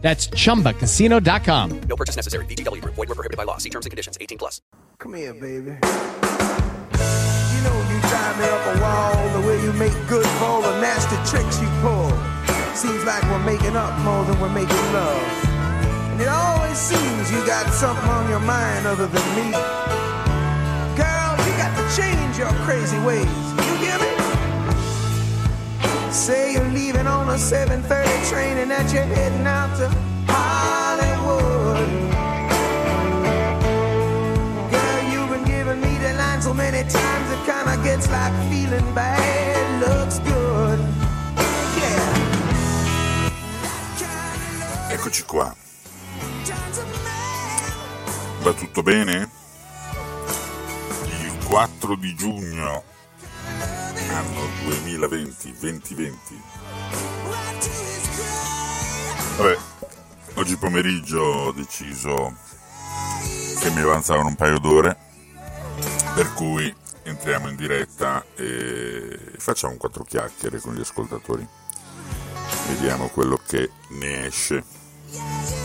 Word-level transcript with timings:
That's 0.00 0.28
chumbacasino.com. 0.28 1.80
No 1.82 1.96
purchase 1.96 2.16
necessary. 2.16 2.44
VGW 2.46 2.80
Group. 2.80 2.94
Void 2.94 3.08
were 3.10 3.14
prohibited 3.14 3.36
by 3.36 3.44
law. 3.44 3.58
See 3.58 3.70
terms 3.70 3.86
and 3.86 3.90
conditions. 3.90 4.16
18 4.20 4.38
plus. 4.38 4.60
Come 4.98 5.14
here, 5.14 5.34
baby. 5.34 5.70
You 5.70 7.60
know 7.64 7.76
you 7.88 8.00
drive 8.08 8.38
me 8.38 8.46
up 8.48 8.76
a 8.76 8.80
wall 8.80 9.40
the 9.40 9.46
way 9.46 9.62
you 9.62 9.72
make 9.74 9.92
good 10.08 10.26
for 10.38 10.44
all 10.44 10.62
the 10.62 10.80
nasty 10.80 11.16
tricks 11.28 11.60
you 11.60 11.68
pull. 11.82 12.10
Seems 12.74 13.04
like 13.04 13.22
we're 13.24 13.44
making 13.44 13.76
up 13.76 13.98
more 14.00 14.24
than 14.24 14.40
we're 14.40 14.48
making 14.48 14.76
love. 14.92 15.22
And 16.12 16.20
it 16.20 16.28
always 16.28 16.78
seems 16.78 17.30
you 17.30 17.44
got 17.46 17.68
something 17.72 18.08
on 18.08 18.28
your 18.30 18.40
mind 18.40 18.86
other 18.86 19.06
than 19.06 19.26
me. 19.36 19.52
Girl, 20.96 21.32
you 21.44 21.52
got 21.60 21.72
to 21.76 21.84
change 21.96 22.38
your 22.38 22.52
crazy 22.64 22.98
ways. 23.00 23.26
You 23.26 23.76
hear 23.76 23.98
me? 23.98 24.19
Say 26.12 26.52
you're 26.52 26.68
leaving 26.72 27.06
on 27.06 27.28
a 27.28 27.38
7:30 27.38 28.28
train 28.28 28.58
and 28.58 28.70
that 28.70 28.92
you're 28.92 29.04
heading 29.04 29.46
out 29.46 29.76
to 29.78 29.88
Hollywood. 30.26 31.88
Girl, 34.70 35.02
you've 35.12 35.30
been 35.30 35.44
giving 35.44 35.80
me 35.80 35.98
the 35.98 36.12
line 36.14 36.42
so 36.42 36.52
many 36.52 36.82
times 36.82 37.30
it 37.30 37.44
kinda 37.46 37.76
gets 37.82 38.08
like 38.10 38.34
feeling 38.50 38.92
bad 38.92 39.80
looks 39.80 40.18
good. 40.18 40.80
Yeah. 41.78 42.12
Eccoci 44.90 45.24
qua. 45.24 45.54
Va 48.42 48.52
tutto 48.52 48.82
bene? 48.82 49.30
Il 51.20 51.38
4 51.46 51.94
di 51.94 52.14
giugno, 52.16 52.82
anno 54.14 54.48
2020, 54.64 55.56
2020. 55.58 56.42
Vabbè, 59.36 59.58
oggi 60.34 60.56
pomeriggio 60.56 61.20
ho 61.20 61.52
deciso 61.52 62.36
che 63.60 63.70
mi 63.70 63.80
avanzavano 63.80 64.28
un 64.28 64.34
paio 64.34 64.58
d'ore, 64.58 64.96
per 66.14 66.32
cui 66.34 66.74
entriamo 67.02 67.48
in 67.48 67.56
diretta 67.56 68.24
e 68.34 69.18
facciamo 69.38 69.76
quattro 69.76 70.04
chiacchiere 70.04 70.60
con 70.60 70.74
gli 70.74 70.80
ascoltatori. 70.80 71.46
Vediamo 72.68 73.08
quello 73.08 73.40
che 73.46 73.70
ne 73.90 74.26
esce. 74.26 74.64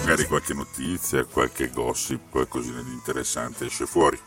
Magari 0.02 0.26
qualche 0.28 0.54
notizia, 0.54 1.26
qualche 1.26 1.70
gossip, 1.70 2.30
qualcosina 2.30 2.82
di 2.82 2.92
interessante 2.92 3.66
esce 3.66 3.86
fuori. 3.86 4.20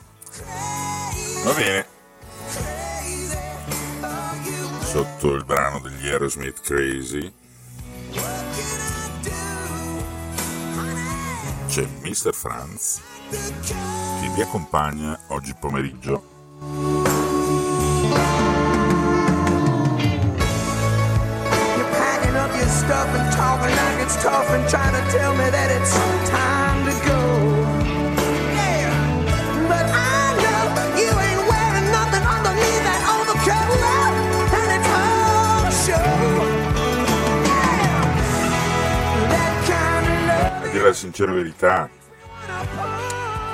Va 1.44 1.52
bene. 1.52 2.77
Sotto 4.88 5.34
il 5.34 5.44
brano 5.44 5.80
degli 5.80 6.08
Aerosmith 6.08 6.62
Crazy 6.62 7.30
c'è 11.68 11.86
Mr. 12.00 12.32
Franz 12.32 12.98
che 13.28 14.28
vi 14.34 14.40
accompagna 14.40 15.18
oggi 15.28 15.54
pomeriggio 15.60 16.22
You're 21.76 21.90
packing 21.90 22.36
up 22.36 22.50
your 22.56 22.68
stuff 22.68 23.14
and 23.14 23.30
talking 23.36 23.68
like 23.68 24.02
it's 24.02 24.16
tough 24.22 24.48
and 24.48 24.66
trying 24.70 24.94
to 24.94 25.10
tell 25.12 25.34
me 25.34 25.50
that 25.50 25.70
it's 25.70 25.92
time 26.30 26.67
sincera 41.18 41.32
verità. 41.32 41.88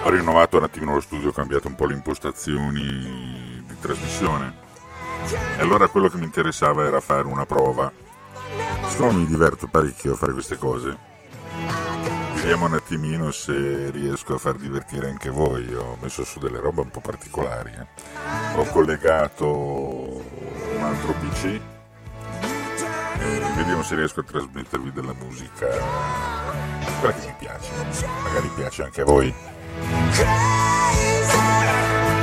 Ho 0.03 0.11
rinnovato 0.11 0.59
un 0.59 0.65
attimino 0.65 0.93
lo 0.93 1.01
studio 1.01 1.31
ho 1.31 1.33
cambiato 1.33 1.69
un 1.69 1.75
po' 1.75 1.87
le 1.87 1.95
impostazioni 1.95 3.63
di 3.67 3.77
trasmissione. 3.81 4.63
E 5.57 5.61
allora 5.61 5.89
quello 5.89 6.09
che 6.09 6.19
mi 6.19 6.25
interessava 6.25 6.85
era 6.85 7.01
fare 7.01 7.27
una 7.27 7.47
prova. 7.47 7.91
Siccome 8.89 9.13
mi 9.13 9.27
diverto 9.27 9.67
parecchio 9.67 10.13
a 10.13 10.17
fare 10.17 10.33
queste 10.33 10.59
cose 10.59 11.13
vediamo 12.35 12.67
un 12.67 12.75
attimino 12.75 13.31
se 13.31 13.91
riesco 13.91 14.35
a 14.35 14.39
far 14.39 14.57
divertire 14.57 15.09
anche 15.09 15.31
voi. 15.31 15.73
Ho 15.75 15.97
messo 16.03 16.23
su 16.25 16.39
delle 16.39 16.61
robe 16.61 16.83
un 16.83 16.91
po' 16.91 17.01
particolari 17.01 17.71
eh. 17.71 18.59
ho 18.59 18.65
collegato 18.65 19.47
un 19.47 20.83
altro 20.83 21.15
pc 21.15 21.45
e 21.45 23.41
vediamo 23.57 23.83
se 23.83 23.95
riesco 23.95 24.21
a 24.21 24.25
trasmettervi 24.25 24.93
della 24.93 25.15
musica 25.15 26.44
quella 27.01 27.15
che 27.15 27.27
mi 27.27 27.35
piace 27.39 27.71
magari 28.23 28.51
piace 28.55 28.83
anche 28.83 29.01
a 29.01 29.05
voi 29.05 29.35
crazy, 30.13 31.39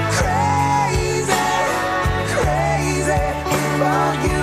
crazy, 0.09 1.33
crazy 2.35 4.40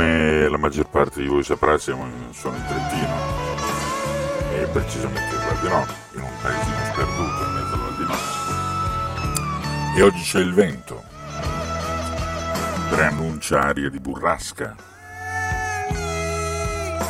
Come 0.00 0.48
la 0.48 0.56
maggior 0.56 0.88
parte 0.88 1.20
di 1.20 1.26
voi 1.26 1.44
saprà, 1.44 1.76
siamo 1.76 2.08
sono 2.30 2.56
in 2.56 2.64
Trentino 2.66 3.14
e 4.54 4.66
precisamente 4.72 5.34
in 5.34 5.42
Val 5.44 5.58
di 5.60 5.68
Notte, 5.68 5.94
in 6.14 6.22
un 6.22 6.30
paesino 6.40 6.84
sperduto 6.90 7.44
in 7.44 7.52
mezzo 7.52 7.74
al 7.74 7.80
Val 7.80 7.96
di 7.96 8.04
Notte. 8.04 9.98
E 9.98 10.02
oggi 10.02 10.22
c'è 10.22 10.38
il 10.38 10.54
vento, 10.54 11.04
preannuncia 12.88 13.60
aria 13.60 13.90
di 13.90 14.00
burrasca, 14.00 14.74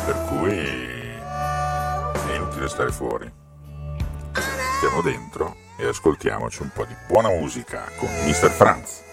per 0.05 0.25
cui 0.27 0.57
è 0.57 2.35
inutile 2.35 2.67
stare 2.67 2.91
fuori. 2.91 3.31
Stiamo 4.79 5.01
dentro 5.01 5.55
e 5.77 5.87
ascoltiamoci 5.87 6.61
un 6.61 6.71
po' 6.73 6.83
di 6.83 6.95
buona 7.07 7.29
musica 7.29 7.85
con 7.97 8.09
Mr. 8.25 8.49
Franz. 8.49 9.10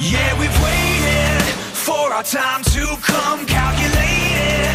Yeah, 0.00 0.32
we've 0.40 0.62
waited 0.64 1.42
for 1.76 2.10
our 2.14 2.22
time 2.22 2.64
to 2.72 2.86
come 3.02 3.44
calculated. 3.44 4.72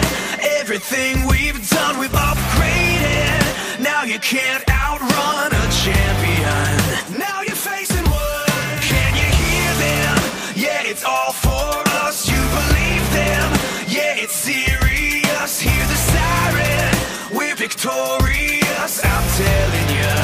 Everything 0.60 1.26
we've 1.26 1.68
done, 1.68 1.98
we've 1.98 2.12
upgraded. 2.12 3.82
Now 3.82 4.04
you 4.04 4.20
can't 4.20 4.64
outrun 4.70 5.52
a 5.52 5.66
champion. 5.82 7.18
Now 7.18 7.42
you're 7.42 7.56
facing 7.56 8.06
one. 8.06 8.78
Can 8.86 9.16
you 9.16 9.30
hear 9.42 9.74
them? 9.86 10.18
Yeah, 10.56 10.92
it's 10.92 11.04
all 11.04 11.34
for 11.34 11.74
us. 12.06 12.30
You 12.30 12.38
believe 12.38 13.06
them. 13.18 13.50
Yeah, 13.90 14.22
it's 14.22 14.36
serious. 14.36 15.60
Hear 15.60 15.86
the 15.88 16.00
siren. 16.14 17.36
We're 17.36 17.56
victorious, 17.56 19.04
I'm 19.04 19.28
telling 19.42 19.90
you. 19.98 20.15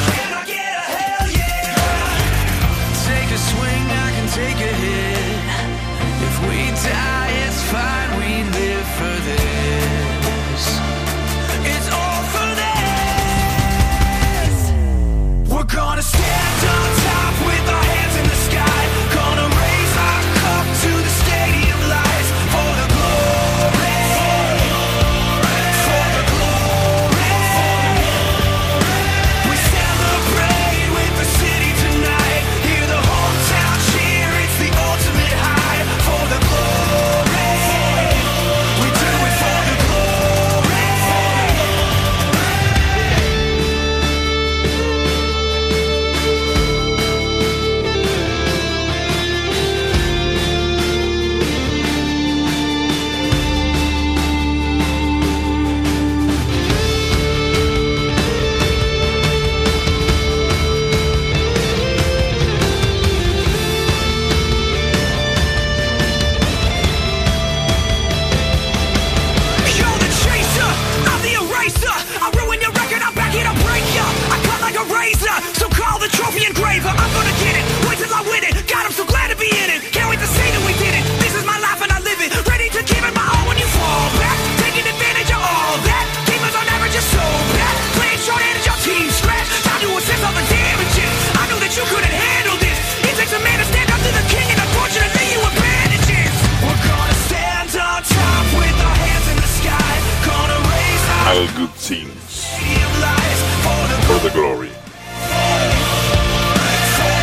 the 104.22 104.30
Glory. 104.30 104.70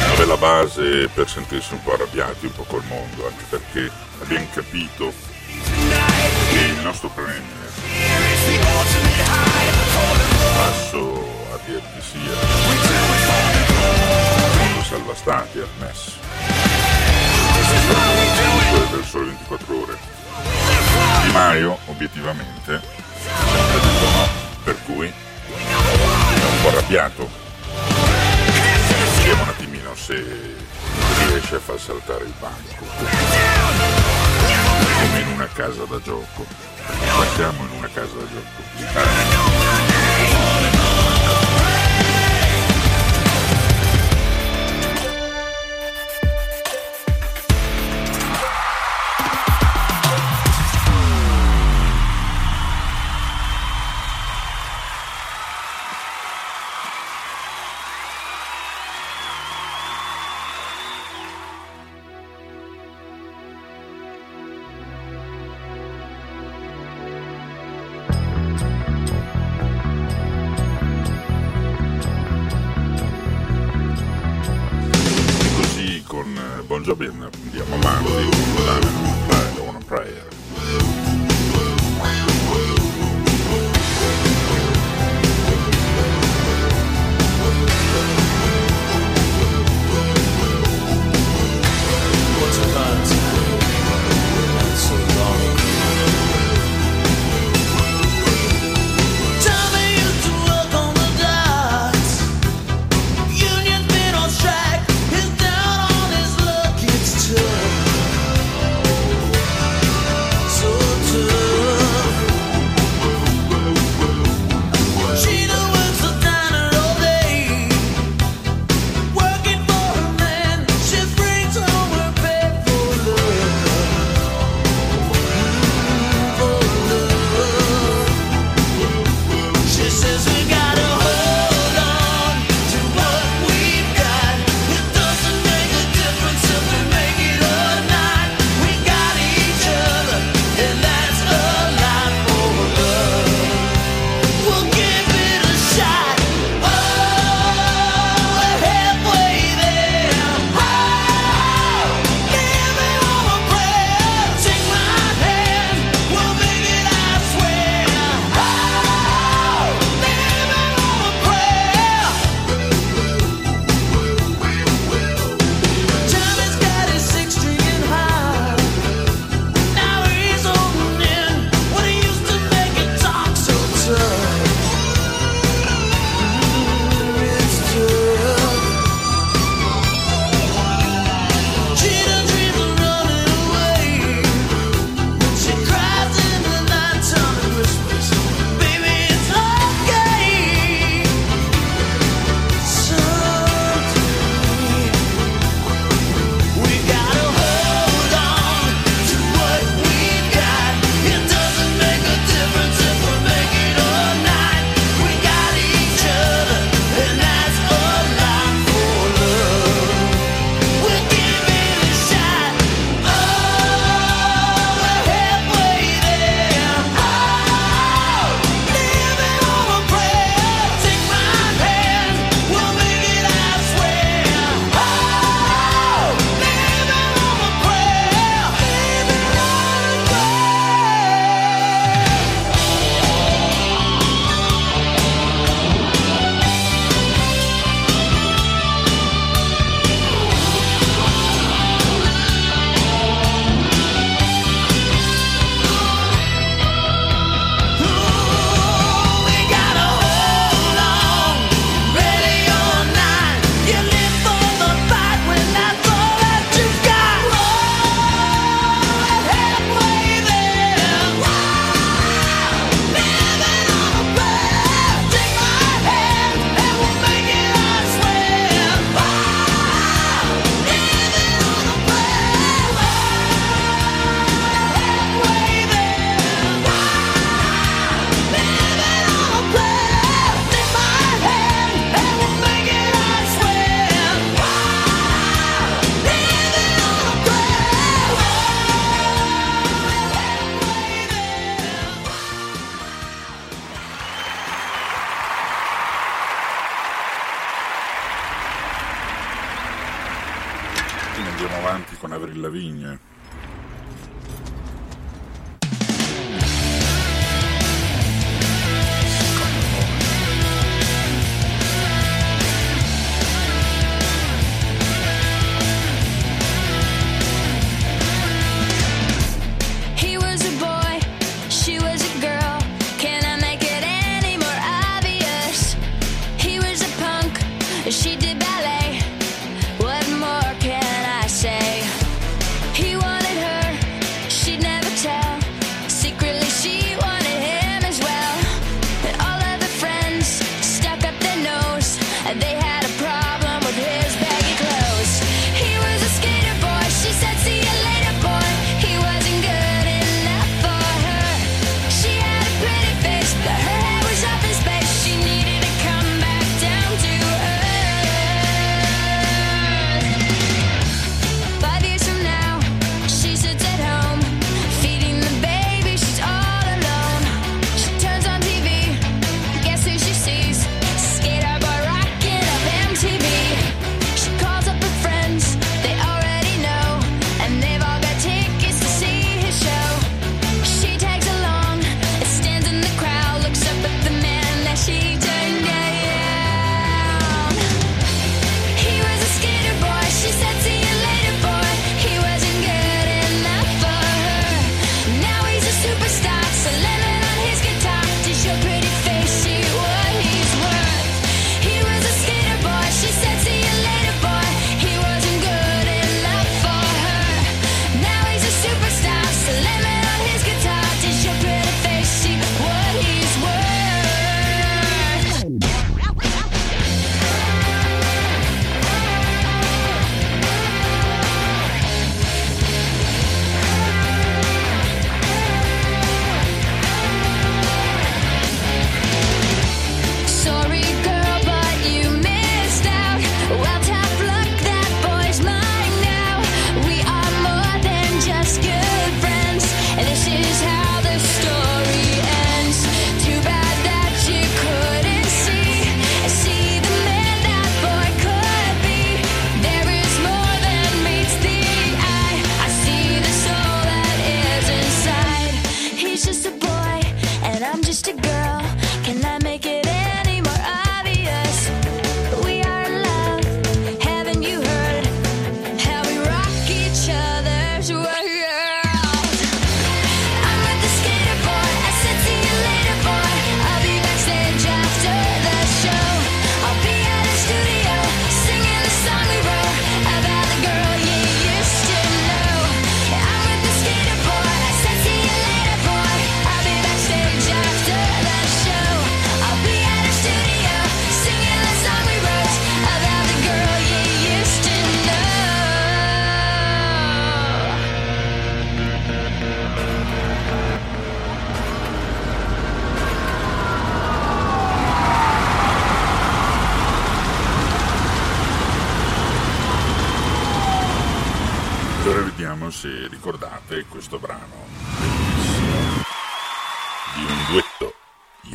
Una 0.06 0.16
bella 0.18 0.36
base 0.36 1.08
per 1.14 1.30
sentirsi 1.30 1.74
un 1.74 1.82
po' 1.82 1.94
arrabbiati 1.94 2.48
un 2.48 2.54
po' 2.54 2.64
col 2.64 2.84
mondo, 2.90 3.26
anche 3.26 3.46
perché 3.48 3.90
abbiamo 4.22 4.46
capito 4.54 5.14
che 6.50 6.58
il 6.58 6.82
nostro 6.84 7.08
premio 7.10 7.56
passo 10.56 10.98
a 11.54 11.60
dir 11.66 11.82
che 11.82 12.02
sia 12.02 12.20
il 12.20 12.28
mondo 14.58 14.84
salva 14.84 15.16
stati 15.16 15.60
Hermes. 15.60 16.18
Quello 18.72 18.88
del 18.92 19.06
sole 19.06 19.26
24 19.26 19.80
ore. 19.80 19.98
Di 21.24 21.32
Maio, 21.32 21.78
obiettivamente, 21.86 22.82
sempre 23.24 23.80
detto 23.80 24.10
no, 24.12 24.28
per 24.66 24.76
cui 24.84 25.14
un 26.60 26.62
po' 26.62 26.68
arrabbiato. 26.70 27.30
Vediamo 29.18 29.44
un 29.44 29.50
attimino 29.50 29.96
se 29.96 30.16
riesce 31.28 31.56
a 31.56 31.60
far 31.60 31.80
saltare 31.80 32.26
il 32.26 32.34
banco. 32.40 32.86
Come 35.00 35.20
in 35.20 35.28
una 35.34 35.48
casa 35.54 35.86
da 35.86 36.00
gioco. 36.02 36.46
Facciamo 36.76 37.64
in 37.64 37.78
una 37.78 37.90
casa 37.94 38.14
da 38.14 38.26
gioco. 38.26 39.39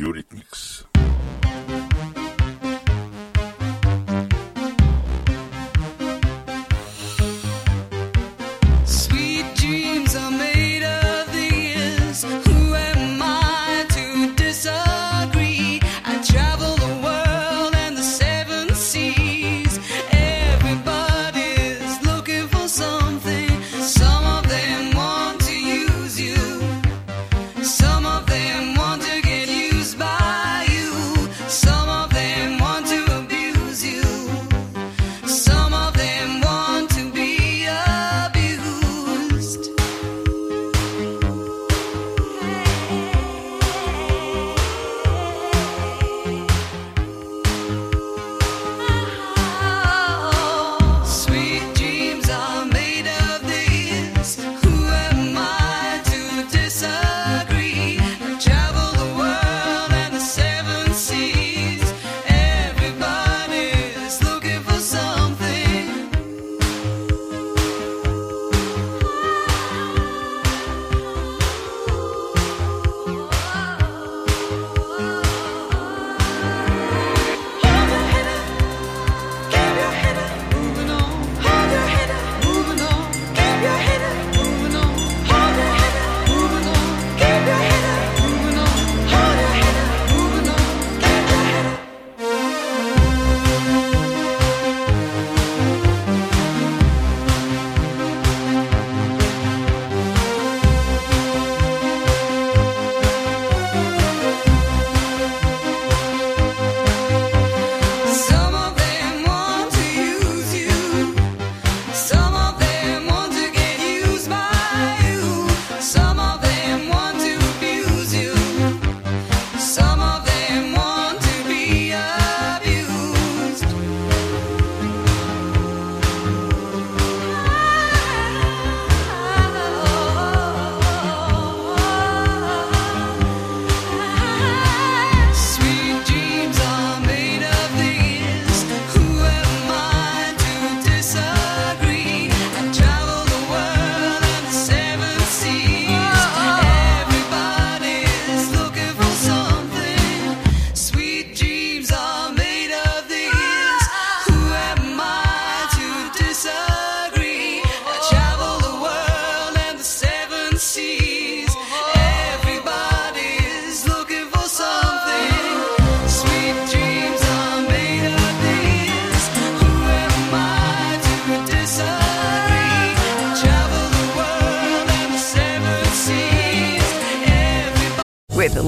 Eurythmics. 0.05 0.94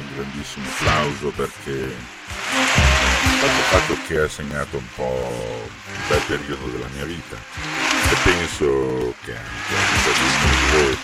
Un 0.00 0.14
grandissimo 0.14 0.66
applauso 0.66 1.28
perché 1.30 1.70
il 1.70 3.64
fatto 3.70 3.96
che 4.06 4.20
ha 4.20 4.28
segnato 4.28 4.76
un 4.76 4.86
po' 4.94 5.04
un 5.04 6.08
bel 6.08 6.20
periodo 6.26 6.66
della 6.66 6.88
mia 6.94 7.04
vita 7.04 7.36
e 7.36 8.16
penso 8.24 9.14
che 9.24 9.36
anche 9.36 9.74
la 9.74 9.80
vita 9.92 10.10
di 10.18 10.76
voi 10.76 10.98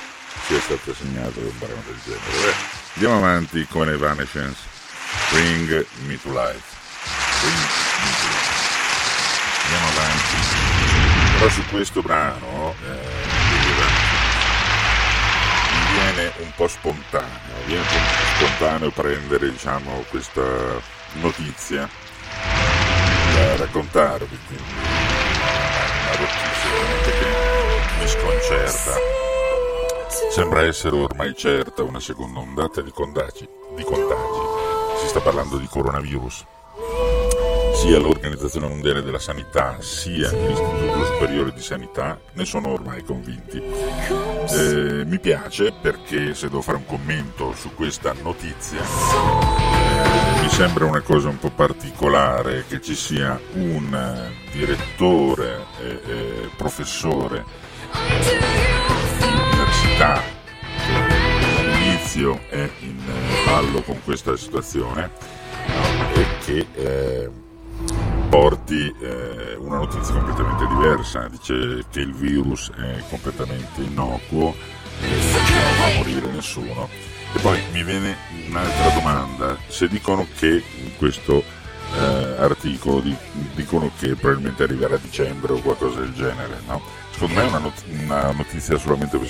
sia 0.46 0.60
stata 0.60 0.94
segnata 0.94 1.40
da 1.40 1.46
un 1.46 1.58
brano 1.58 1.82
del 1.86 1.98
genere. 2.04 2.22
Beh, 2.42 2.54
andiamo 2.94 3.16
avanti 3.16 3.66
con 3.66 3.88
Evanescence, 3.88 4.60
Bring 5.30 5.86
Me 6.06 6.20
to 6.20 6.30
Life. 6.30 6.74
Bring 7.40 7.56
Me 7.56 8.10
to 8.20 8.26
Life. 8.28 8.64
Andiamo 9.64 9.88
avanti. 9.88 10.64
Però 11.38 11.50
su 11.50 11.64
questo 11.66 12.00
brano 12.00 12.74
eh, 12.84 13.15
viene 15.96 16.32
un 16.38 16.52
po' 16.54 16.68
spontaneo, 16.68 17.64
viene 17.64 17.80
un 17.80 17.86
po' 17.88 18.46
spontaneo 18.46 18.90
prendere 18.90 19.50
diciamo, 19.50 20.04
questa 20.10 20.42
notizia 21.14 21.88
da 23.34 23.56
raccontarvi, 23.56 24.38
quindi 24.46 24.64
una 26.02 26.16
notizia 26.18 27.12
che 27.18 27.26
mi 27.98 28.08
sconcerta. 28.08 29.14
Sembra 30.30 30.64
essere 30.64 30.96
ormai 30.96 31.34
certa 31.34 31.82
una 31.82 32.00
seconda 32.00 32.40
ondata 32.40 32.82
di 32.82 32.90
contagi. 32.90 33.48
Di 33.74 33.82
contagi. 33.82 35.00
Si 35.00 35.08
sta 35.08 35.20
parlando 35.20 35.56
di 35.56 35.66
coronavirus. 35.66 36.44
Sia 37.86 38.00
l'Organizzazione 38.00 38.66
Mondiale 38.66 39.00
della 39.00 39.20
Sanità 39.20 39.76
sia 39.78 40.28
l'Istituto 40.32 41.04
Superiore 41.04 41.52
di 41.52 41.60
Sanità 41.60 42.18
ne 42.32 42.44
sono 42.44 42.70
ormai 42.70 43.04
convinti. 43.04 43.62
Eh, 43.62 45.04
mi 45.04 45.20
piace 45.20 45.70
perché 45.70 46.34
se 46.34 46.48
devo 46.48 46.62
fare 46.62 46.78
un 46.78 46.84
commento 46.84 47.54
su 47.54 47.72
questa 47.76 48.12
notizia 48.22 48.80
eh, 48.80 50.40
mi 50.42 50.48
sembra 50.48 50.84
una 50.84 51.00
cosa 51.02 51.28
un 51.28 51.38
po' 51.38 51.50
particolare 51.50 52.64
che 52.66 52.80
ci 52.80 52.96
sia 52.96 53.40
un 53.52 53.94
eh, 53.94 54.50
direttore 54.50 55.66
e 55.80 56.00
eh, 56.10 56.50
professore 56.56 57.44
di 59.20 59.26
università 59.52 60.20
che 60.74 61.60
all'inizio 61.60 62.40
è 62.48 62.68
in 62.80 62.98
eh, 62.98 63.44
ballo 63.44 63.80
con 63.82 64.00
questa 64.02 64.36
situazione 64.36 65.08
e 66.14 66.26
che 66.44 66.66
eh, 66.74 67.44
porti 68.28 68.94
eh, 69.00 69.56
una 69.58 69.76
notizia 69.76 70.14
completamente 70.14 70.66
diversa, 70.66 71.28
dice 71.28 71.84
che 71.90 72.00
il 72.00 72.14
virus 72.14 72.70
è 72.76 73.02
completamente 73.08 73.80
innocuo 73.80 74.54
e 75.00 75.08
non 75.08 75.74
fa 75.76 75.96
morire 75.96 76.30
nessuno. 76.30 76.88
E 77.34 77.38
poi 77.40 77.60
mi 77.72 77.82
viene 77.82 78.16
un'altra 78.48 78.90
domanda, 78.90 79.56
se 79.68 79.88
dicono 79.88 80.26
che 80.38 80.62
in 80.82 80.96
questo 80.96 81.42
eh, 81.94 82.36
articolo 82.38 83.00
di- 83.00 83.16
dicono 83.54 83.90
che 83.98 84.14
probabilmente 84.14 84.62
arriverà 84.62 84.94
a 84.94 85.00
dicembre 85.00 85.52
o 85.52 85.60
qualcosa 85.60 86.00
del 86.00 86.12
genere, 86.12 86.60
no? 86.66 86.80
Secondo 87.12 87.34
me 87.34 87.42
è 87.44 87.48
una, 87.48 87.58
not- 87.58 87.84
una 87.88 88.32
notizia 88.32 88.78
solamente 88.78 89.18
per 89.18 89.28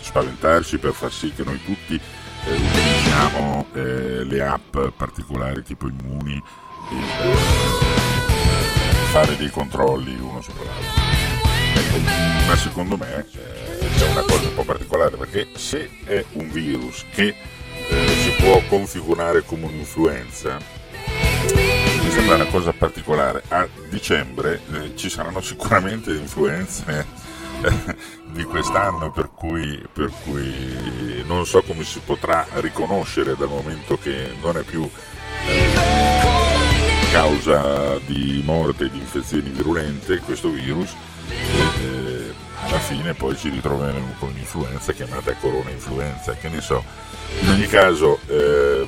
spaventarci, 0.00 0.78
per 0.78 0.92
far 0.92 1.12
sì 1.12 1.32
che 1.32 1.44
noi 1.44 1.60
tutti 1.64 1.94
eh, 1.94 2.52
utilizziamo 2.52 3.66
eh, 3.72 4.24
le 4.24 4.42
app 4.42 4.76
particolari 4.96 5.62
tipo 5.62 5.88
Immuni 5.88 6.42
e 6.90 6.96
eh, 6.96 7.95
fare 9.16 9.36
dei 9.38 9.48
controlli 9.48 10.14
uno 10.20 10.42
sopra 10.42 10.64
l'altro. 10.64 12.00
Ma 12.46 12.54
secondo 12.54 12.98
me 12.98 13.24
eh, 13.32 13.88
c'è 13.96 14.10
una 14.10 14.20
cosa 14.20 14.46
un 14.46 14.54
po' 14.54 14.64
particolare 14.64 15.16
perché 15.16 15.48
se 15.54 15.88
è 16.04 16.22
un 16.32 16.50
virus 16.50 17.02
che 17.14 17.34
eh, 17.88 18.06
si 18.08 18.30
può 18.42 18.60
configurare 18.68 19.42
come 19.42 19.64
un'influenza, 19.64 20.58
mi 21.54 22.10
sembra 22.10 22.34
una 22.34 22.44
cosa 22.44 22.74
particolare. 22.74 23.42
A 23.48 23.66
dicembre 23.88 24.60
eh, 24.74 24.96
ci 24.96 25.08
saranno 25.08 25.40
sicuramente 25.40 26.10
influenze 26.10 27.06
eh, 27.62 27.96
di 28.32 28.44
quest'anno 28.44 29.10
per 29.12 29.30
cui, 29.34 29.82
per 29.94 30.12
cui 30.24 31.24
non 31.26 31.46
so 31.46 31.62
come 31.62 31.84
si 31.84 32.00
potrà 32.04 32.46
riconoscere 32.56 33.34
dal 33.34 33.48
momento 33.48 33.96
che 33.96 34.34
non 34.42 34.58
è 34.58 34.62
più 34.62 34.86
eh, 35.46 36.25
causa 37.10 37.98
di 38.06 38.42
morte 38.44 38.90
di 38.90 38.98
infezioni 38.98 39.50
virulente 39.50 40.18
questo 40.18 40.48
virus 40.50 40.94
e, 41.28 41.34
eh, 41.82 42.34
alla 42.64 42.78
fine 42.78 43.14
poi 43.14 43.36
ci 43.36 43.48
ritroveremo 43.48 44.14
con 44.18 44.30
un'influenza 44.30 44.92
chiamata 44.92 45.32
corona 45.34 45.70
influenza 45.70 46.34
che 46.34 46.48
ne 46.48 46.60
so. 46.60 46.82
In 47.40 47.48
ogni 47.48 47.66
caso 47.66 48.18
eh, 48.26 48.86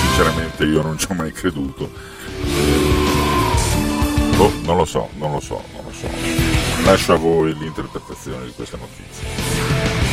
sinceramente 0.00 0.64
io 0.64 0.82
non 0.82 0.98
ci 0.98 1.06
ho 1.10 1.14
mai 1.14 1.32
creduto. 1.32 1.90
Eh, 2.44 3.16
boh, 4.36 4.52
non 4.62 4.76
lo 4.76 4.84
so 4.84 5.08
non 5.16 5.32
lo 5.32 5.40
so 5.40 5.62
non 5.72 5.84
lo 5.84 5.92
so. 5.92 6.08
Lascio 6.84 7.12
a 7.14 7.16
voi 7.16 7.56
l'interpretazione 7.56 8.46
di 8.46 8.52
questa 8.52 8.76
notizia 8.76 10.07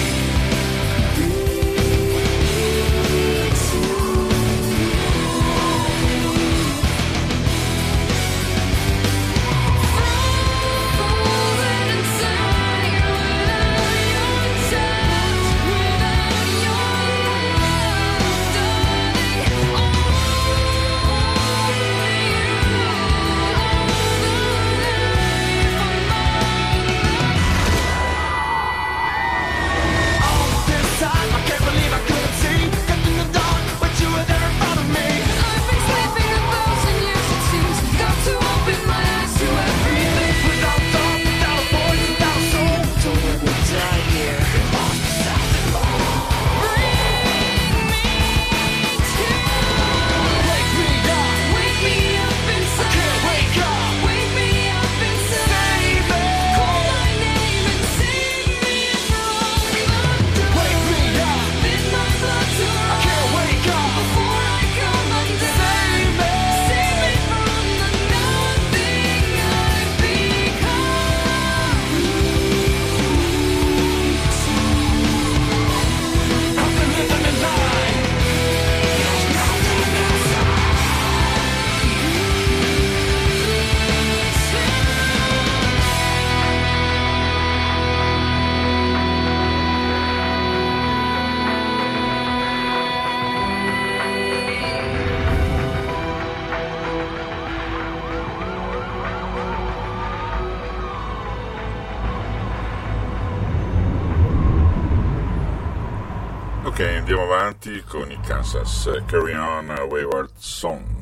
andiamo 107.56 107.65
avanti 107.65 107.84
con 107.88 108.12
i 108.12 108.20
Kansas 108.22 108.89
Carry 109.06 109.34
On 109.34 109.68
Wayward 109.89 110.32
Song. 110.38 110.95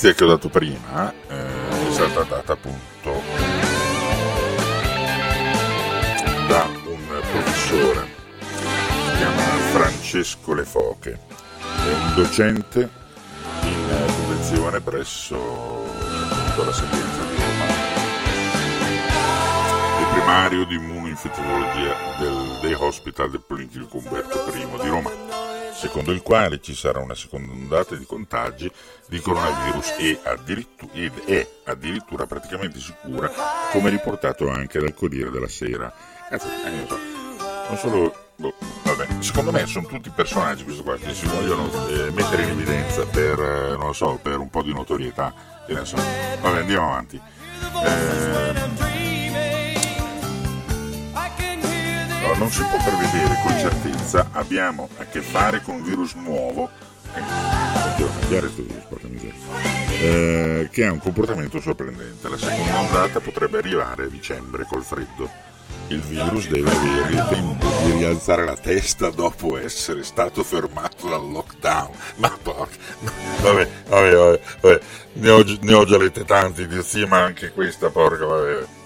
Notizia 0.00 0.14
che 0.14 0.24
ho 0.24 0.28
dato 0.28 0.48
prima 0.48 1.12
eh, 1.28 1.88
è 1.88 1.92
stata 1.92 2.22
data 2.22 2.52
appunto 2.54 3.22
da 6.48 6.66
un 6.86 7.22
professore 7.30 8.08
si 8.48 9.16
chiama 9.18 9.42
Francesco 9.72 10.54
Le 10.54 10.64
Foche, 10.64 11.20
è 11.60 11.92
un 11.92 12.14
docente 12.14 12.88
in 13.62 14.12
convenzione 14.16 14.80
presso 14.80 15.36
appunto, 15.36 16.64
la 16.64 16.72
Sapienza 16.72 17.22
di 17.22 17.34
Roma. 17.36 17.64
Prima 19.96 20.12
primario 20.12 20.64
di 20.64 20.74
immunoinfettivologia 20.76 21.94
del 22.18 22.58
Day 22.62 22.72
Hospital 22.72 23.30
del 23.30 23.42
Policlinico 23.46 23.98
Umberto 23.98 24.44
I 24.48 24.66
di 24.82 24.88
Roma, 24.88 25.10
secondo 25.80 26.12
il 26.12 26.20
quale 26.20 26.60
ci 26.60 26.74
sarà 26.74 27.00
una 27.00 27.14
seconda 27.14 27.52
ondata 27.52 27.94
di 27.94 28.04
contagi 28.04 28.70
di 29.08 29.18
coronavirus 29.18 29.94
e 29.98 30.20
addirittura, 30.22 30.92
ed 30.92 31.12
è 31.24 31.48
addirittura 31.64 32.26
praticamente 32.26 32.78
sicura, 32.78 33.32
come 33.72 33.88
riportato 33.88 34.50
anche 34.50 34.78
dal 34.78 34.92
Corriere 34.92 35.30
della 35.30 35.48
Sera. 35.48 35.90
Cazzo, 36.28 36.48
eh, 36.48 36.86
so, 36.86 36.98
non 37.68 37.78
solo... 37.78 38.14
boh, 38.36 38.54
vabbè, 38.82 39.06
secondo 39.20 39.52
me 39.52 39.64
sono 39.64 39.86
tutti 39.86 40.10
personaggi 40.10 40.64
questo 40.64 40.82
qua 40.82 40.96
che 40.96 41.14
si 41.14 41.26
vogliono 41.26 41.64
eh, 41.88 42.10
mettere 42.10 42.42
in 42.42 42.50
evidenza 42.50 43.06
per, 43.06 43.40
eh, 43.40 43.76
non 43.76 43.86
lo 43.86 43.92
so, 43.94 44.18
per 44.20 44.38
un 44.38 44.50
po' 44.50 44.62
di 44.62 44.74
notorietà. 44.74 45.32
Che 45.66 45.72
ne 45.72 45.84
so. 45.84 45.96
Vabbè, 45.96 46.58
andiamo 46.58 46.88
avanti. 46.88 47.20
Eh, 47.84 49.09
No, 52.30 52.36
non 52.36 52.50
si 52.50 52.62
può 52.62 52.78
prevedere 52.78 53.40
con 53.42 53.58
certezza, 53.58 54.28
abbiamo 54.30 54.88
a 54.98 55.04
che 55.04 55.20
fare 55.20 55.62
con 55.62 55.76
un 55.76 55.82
virus 55.82 56.14
nuovo, 56.14 56.70
eh, 57.12 57.22
eh, 60.00 60.68
che 60.70 60.86
ha 60.86 60.92
un 60.92 61.00
comportamento 61.00 61.60
sorprendente. 61.60 62.28
La 62.28 62.38
seconda 62.38 62.78
ondata 62.78 63.18
potrebbe 63.18 63.58
arrivare 63.58 64.04
a 64.04 64.06
dicembre 64.06 64.64
col 64.64 64.84
freddo. 64.84 65.28
Il 65.88 66.02
virus 66.02 66.46
deve 66.46 66.70
avere 66.70 67.10
il 67.10 67.26
tempo 67.28 67.66
di 67.82 67.90
rialzare 67.98 68.44
la 68.44 68.56
testa 68.56 69.10
dopo 69.10 69.58
essere 69.58 70.04
stato 70.04 70.44
fermato 70.44 71.08
dal 71.08 71.28
lockdown. 71.28 71.90
Ma 72.16 72.38
porca, 72.40 72.76
vabbè, 73.40 73.68
vabbè, 73.88 74.14
vabbè, 74.14 74.40
vabbè. 74.60 74.80
Ne, 75.14 75.30
ho, 75.30 75.44
ne 75.62 75.74
ho 75.74 75.84
già 75.84 75.98
lette 75.98 76.24
tanti 76.24 76.68
di 76.68 76.80
sì, 76.84 77.04
ma 77.06 77.22
anche 77.22 77.50
questa, 77.50 77.90
porca, 77.90 78.24
vabbè. 78.24 78.78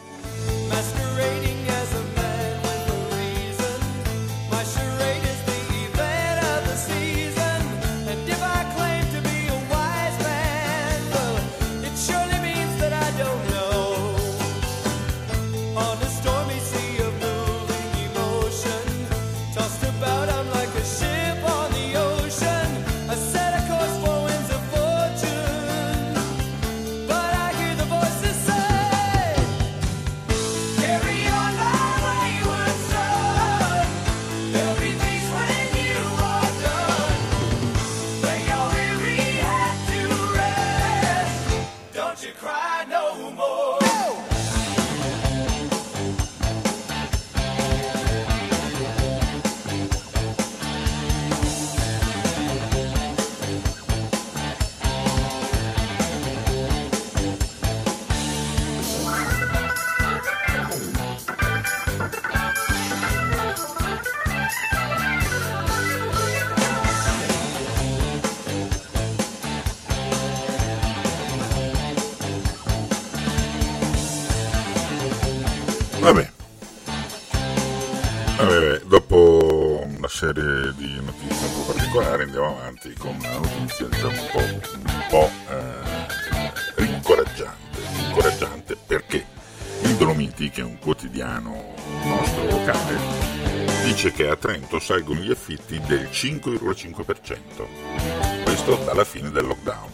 Salgono 94.85 95.20
gli 95.20 95.31
affitti 95.31 95.81
del 95.87 96.11
5,5%. 96.12 98.44
Questo 98.44 98.77
dalla 98.85 99.05
fine 99.05 99.31
del 99.31 99.47
lockdown. 99.47 99.88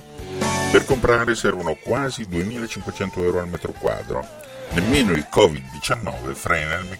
Per 0.72 0.85
comprare 0.85 1.37
servono 1.37 1.79
quasi 1.81 2.26
2.500 2.29 3.22
euro 3.22 3.38
al 3.38 3.48
metro 3.48 3.70
quadro. 3.70 4.26
Nemmeno 4.72 5.12
il 5.12 5.29
Covid-19 5.33 6.35
frena 6.35 6.79
il, 6.79 6.98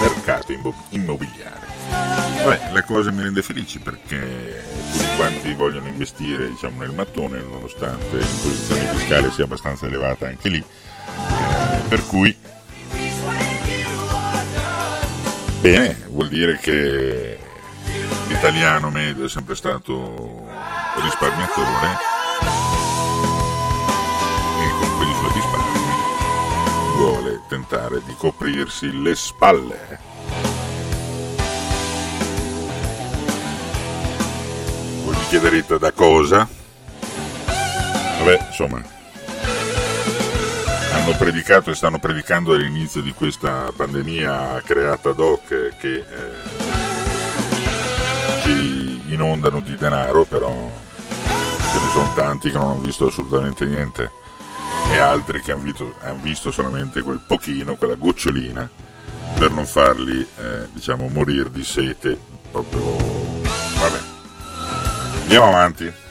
mercato 0.00 0.50
immo- 0.50 0.86
immobiliare. 0.90 1.66
Beh, 2.44 2.72
la 2.72 2.82
cosa 2.82 3.12
mi 3.12 3.22
rende 3.22 3.42
felice 3.42 3.78
perché 3.78 4.64
tutti 4.90 5.06
quanti 5.14 5.54
vogliono 5.54 5.86
investire 5.86 6.48
diciamo, 6.48 6.80
nel 6.80 6.90
mattone, 6.90 7.40
nonostante 7.40 8.16
l'imposizione 8.16 8.96
fiscale 8.96 9.30
sia 9.30 9.44
abbastanza 9.44 9.86
elevata 9.86 10.26
anche 10.26 10.48
lì. 10.48 10.58
Eh, 10.58 11.80
per 11.88 12.04
cui, 12.06 12.36
bene, 15.60 16.01
dire 16.32 16.56
che 16.56 17.38
l'italiano 18.28 18.88
medio 18.88 19.26
è 19.26 19.28
sempre 19.28 19.54
stato 19.54 20.48
risparmiatore 21.02 21.98
e 24.58 24.70
con 24.80 24.96
quegli 24.96 25.12
suoi 25.12 25.32
risparmi 25.34 25.80
vuole 26.96 27.40
tentare 27.48 28.00
di 28.06 28.14
coprirsi 28.16 29.02
le 29.02 29.14
spalle. 29.14 29.98
Voi 35.04 35.14
mi 35.14 35.26
chiederete 35.28 35.78
da 35.78 35.92
cosa? 35.92 36.48
Vabbè, 38.18 38.46
insomma, 38.48 38.82
hanno 41.02 41.16
predicato 41.16 41.70
e 41.70 41.74
stanno 41.74 41.98
predicando 41.98 42.52
all'inizio 42.52 43.02
di 43.02 43.12
questa 43.12 43.72
pandemia 43.74 44.62
creata 44.64 45.10
ad 45.10 45.18
hoc 45.18 45.48
che 45.76 45.94
eh, 45.94 46.04
ci 48.42 49.02
inondano 49.08 49.58
di 49.58 49.74
denaro, 49.74 50.24
però 50.24 50.48
ce 50.48 51.78
ne 51.80 51.90
sono 51.92 52.12
tanti 52.14 52.52
che 52.52 52.56
non 52.56 52.70
hanno 52.70 52.80
visto 52.82 53.08
assolutamente 53.08 53.64
niente 53.64 54.12
e 54.92 54.98
altri 54.98 55.40
che 55.42 55.50
hanno 55.50 55.62
visto, 55.62 55.92
han 56.02 56.20
visto 56.22 56.52
solamente 56.52 57.02
quel 57.02 57.20
pochino, 57.26 57.74
quella 57.74 57.96
gocciolina, 57.96 58.70
per 59.36 59.50
non 59.50 59.66
farli, 59.66 60.20
eh, 60.20 60.68
diciamo, 60.70 61.08
morire 61.08 61.50
di 61.50 61.64
sete. 61.64 62.16
Proprio... 62.48 62.80
Vabbè. 63.40 63.98
Andiamo 65.22 65.48
avanti. 65.48 66.01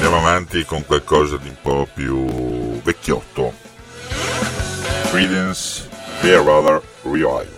Andiamo 0.00 0.18
avanti 0.18 0.64
con 0.64 0.86
qualcosa 0.86 1.36
di 1.38 1.48
un 1.48 1.56
po' 1.60 1.88
più 1.92 2.80
vecchiotto. 2.82 3.52
Credence 5.10 5.88
Clearwater 6.20 6.80
Revival. 7.02 7.57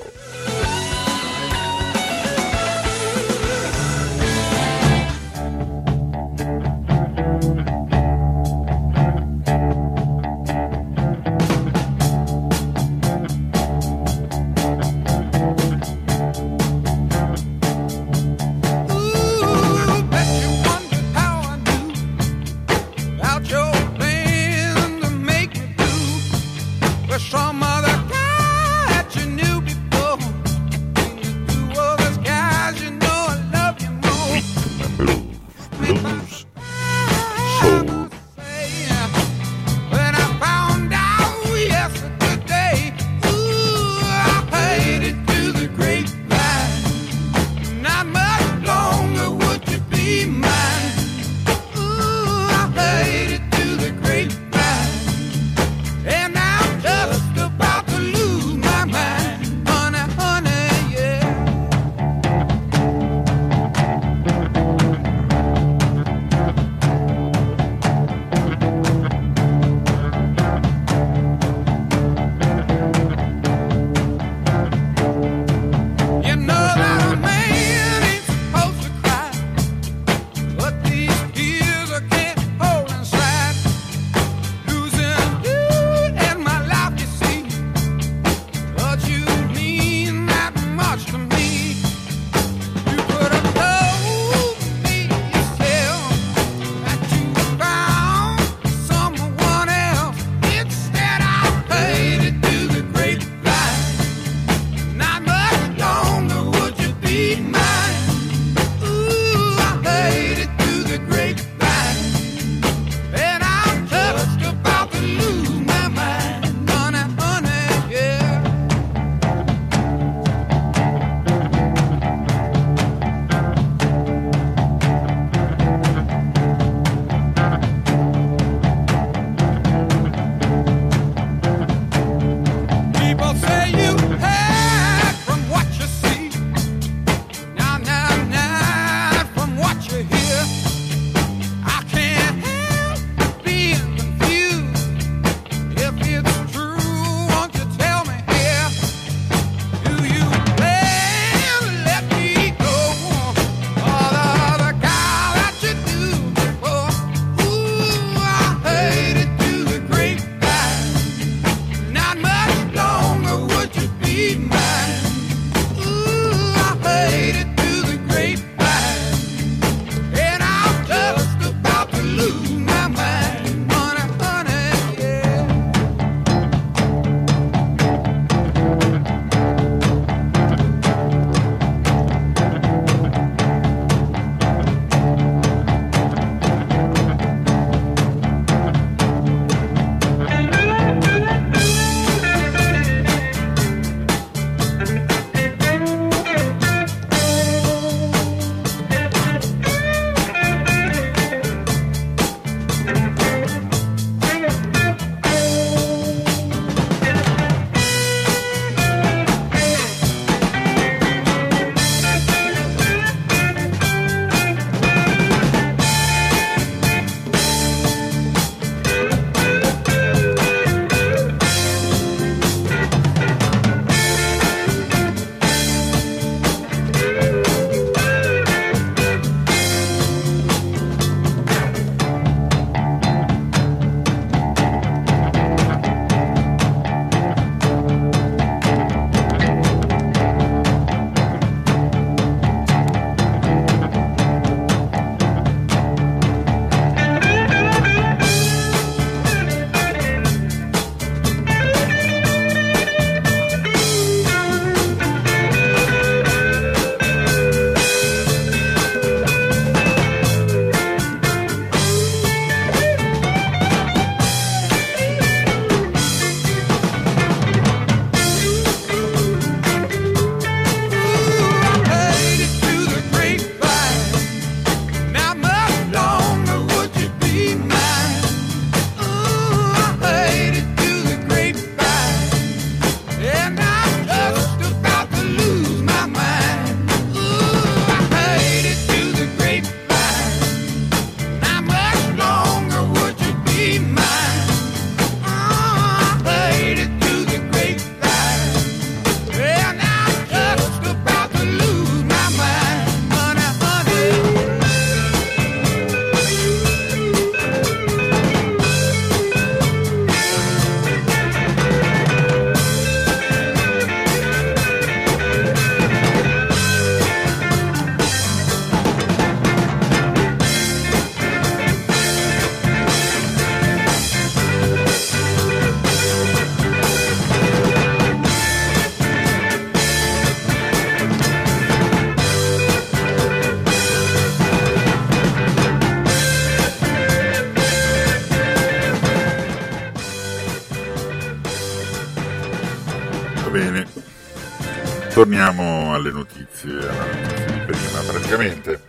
Torniamo 345.40 345.94
alle 345.94 346.10
notizie, 346.10 346.70
alla 346.70 347.06
notizia 347.06 347.46
di 347.46 347.60
prima. 347.60 348.00
Praticamente 348.00 348.82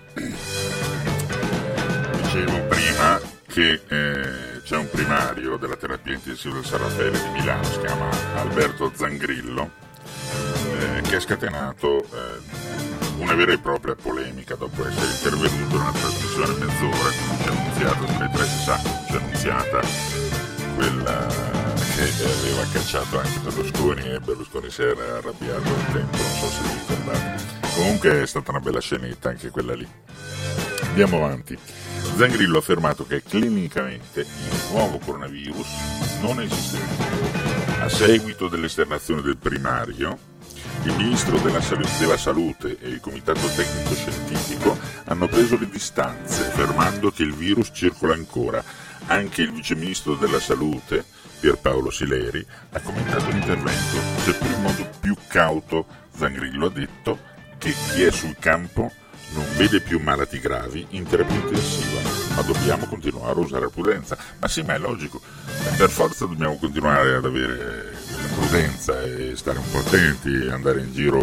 dicevo 2.21 2.61
prima 2.63 3.21
che 3.47 3.81
eh, 3.87 4.61
c'è 4.61 4.75
un 4.75 4.89
primario 4.89 5.55
della 5.55 5.77
terapia 5.77 6.13
intensiva 6.13 6.55
del 6.55 6.65
San 6.65 6.81
di 6.97 7.39
Milano, 7.39 7.63
si 7.63 7.79
chiama 7.79 8.09
Alberto 8.35 8.91
Zangrillo, 8.93 9.71
eh, 10.77 11.01
che 11.03 11.15
ha 11.15 11.19
scatenato 11.21 12.03
eh, 12.03 12.39
una 13.19 13.33
vera 13.33 13.53
e 13.53 13.57
propria 13.57 13.95
polemica 13.95 14.55
dopo 14.55 14.85
essere 14.85 15.09
intervenuto 15.09 15.75
in 15.75 15.81
una 15.81 15.91
trasmissione 15.91 16.65
mezz'ora, 16.65 17.11
come 17.15 17.37
ci 17.41 17.47
ha 17.47 17.51
annunziato 17.51 18.07
sulle 18.07 18.29
360, 18.29 19.05
ci 19.05 19.13
ha 19.13 19.17
annunziata 19.19 19.79
quella 20.75 21.27
che 21.95 22.23
aveva 22.23 22.65
cacciato 22.71 23.19
anche 23.19 23.40
si 24.71 24.83
era 24.83 25.17
arrabbiato 25.17 25.67
al 25.67 25.91
tempo, 25.91 26.17
non 26.17 26.31
so 26.39 26.47
se 26.47 26.61
vi 26.63 26.79
ricordate. 26.79 27.43
Comunque 27.75 28.21
è 28.21 28.25
stata 28.25 28.51
una 28.51 28.59
bella 28.61 28.79
scenetta 28.79 29.29
anche 29.29 29.49
quella 29.49 29.75
lì. 29.75 29.87
Andiamo 30.83 31.17
avanti. 31.17 31.57
Zangrillo 32.15 32.55
ha 32.55 32.59
affermato 32.59 33.05
che 33.05 33.21
clinicamente 33.21 34.21
il 34.21 34.27
nuovo 34.71 34.97
coronavirus 34.97 35.67
non 36.21 36.41
esiste. 36.41 36.79
A 37.81 37.89
seguito 37.89 38.47
dell'esternazione 38.47 39.21
del 39.21 39.37
primario, 39.37 40.17
il 40.83 40.95
ministro 40.95 41.37
della, 41.39 41.61
Sal- 41.61 41.85
della 41.99 42.17
Salute 42.17 42.77
e 42.79 42.89
il 42.89 42.99
Comitato 43.01 43.47
Tecnico 43.47 43.93
Scientifico 43.93 44.77
hanno 45.05 45.27
preso 45.27 45.57
le 45.57 45.69
distanze, 45.69 46.47
affermando 46.47 47.11
che 47.11 47.23
il 47.23 47.33
virus 47.33 47.71
circola 47.73 48.13
ancora. 48.13 48.63
Anche 49.07 49.41
il 49.41 49.51
viceministro 49.51 50.15
della 50.15 50.39
Salute, 50.39 51.03
Pierpaolo 51.41 51.89
Sileri, 51.89 52.45
ha 52.73 52.79
commentato 52.81 53.31
l'intervento, 53.31 53.97
seppur 54.23 54.51
in 54.51 54.61
modo 54.61 54.89
più 54.99 55.15
cauto. 55.27 55.87
Zangrillo 56.15 56.67
ha 56.67 56.69
detto 56.69 57.17
che 57.57 57.73
chi 57.73 58.03
è 58.03 58.11
sul 58.11 58.35
campo 58.39 58.91
non 59.33 59.45
vede 59.55 59.81
più 59.81 59.99
malati 59.99 60.39
gravi 60.39 60.85
in 60.91 61.07
terapia 61.07 61.35
intensiva, 61.35 61.99
ma 62.35 62.43
dobbiamo 62.43 62.85
continuare 62.85 63.39
a 63.39 63.43
usare 63.43 63.69
prudenza. 63.69 64.15
Ma 64.39 64.47
sì, 64.47 64.61
ma 64.61 64.75
è 64.75 64.77
logico, 64.77 65.19
per 65.77 65.89
forza 65.89 66.27
dobbiamo 66.27 66.57
continuare 66.57 67.15
ad 67.15 67.25
avere 67.25 67.91
la 67.91 68.27
prudenza 68.35 69.01
e 69.01 69.35
stare 69.35 69.57
un 69.57 69.71
po' 69.71 69.79
attenti, 69.79 70.47
andare 70.47 70.81
in 70.81 70.93
giro 70.93 71.19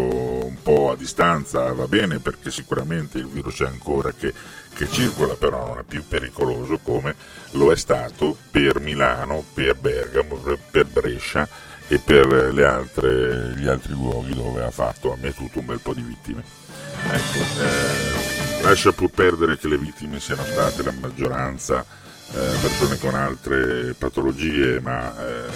un 0.47 0.57
po' 0.61 0.91
a 0.91 0.97
distanza, 0.97 1.73
va 1.73 1.87
bene 1.87 2.19
perché 2.19 2.51
sicuramente 2.51 3.19
il 3.19 3.29
virus 3.29 3.55
c'è 3.55 3.67
ancora 3.67 4.11
che, 4.11 4.35
che 4.79 4.89
circola, 4.89 5.35
però 5.35 5.67
non 5.67 5.79
è 5.81 5.83
più 5.83 6.07
pericoloso 6.07 6.79
come 6.79 7.17
lo 7.53 7.73
è 7.73 7.77
stato 7.77 8.37
per 8.49 8.79
Milano, 8.79 9.45
per 9.53 9.75
Bergamo, 9.75 10.37
per- 10.71 10.87
Brescia 10.87 11.49
e 11.89 11.99
per 11.99 12.33
altre- 12.65 13.55
gli 13.57 13.67
altri 13.67 13.93
luoghi 13.93 14.35
dove 14.35 14.63
ha 14.63 14.71
fatto, 14.71 15.13
ha 15.13 15.17
mettuto 15.17 15.59
un 15.59 15.67
bel 15.67 15.81
po' 15.81 15.95
di 15.95 16.03
vittime. 16.03 16.45
Ecco, 17.11 17.39
eh, 17.61 18.63
lascia 18.63 18.93
pur 18.93 19.11
perdere 19.11 19.59
che 19.59 19.67
le 19.67 19.79
vittime 19.79 20.21
siano 20.21 20.45
state 20.45 20.85
la 20.85 20.93
maggioranza 20.93 21.85
eh, 22.33 22.57
persone 22.61 22.99
con 22.99 23.17
altre 23.17 23.95
patologie, 23.99 24.79
ma 24.81 25.13
eh, 25.27 25.51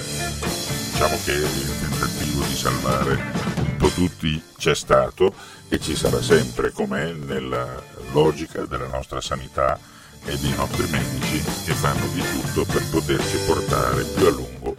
diciamo 0.90 1.16
che 1.24 1.32
il 1.32 1.80
tentativo 1.80 2.42
di 2.42 2.56
salvare 2.56 3.12
un 3.56 3.76
po' 3.76 3.88
tutti 3.90 4.42
c'è 4.58 4.74
stato 4.74 5.32
e 5.68 5.78
ci 5.78 5.94
sarà 5.94 6.20
sempre, 6.20 6.72
com'è 6.72 7.12
nella 7.12 7.91
logica 8.12 8.64
della 8.66 8.86
nostra 8.86 9.20
sanità 9.20 9.78
e 10.24 10.36
dei 10.38 10.54
nostri 10.54 10.86
medici 10.90 11.42
che 11.64 11.72
fanno 11.72 12.06
di 12.12 12.20
tutto 12.20 12.64
per 12.64 12.82
poterci 12.90 13.38
portare 13.46 14.04
più 14.04 14.26
a 14.26 14.30
lungo, 14.30 14.76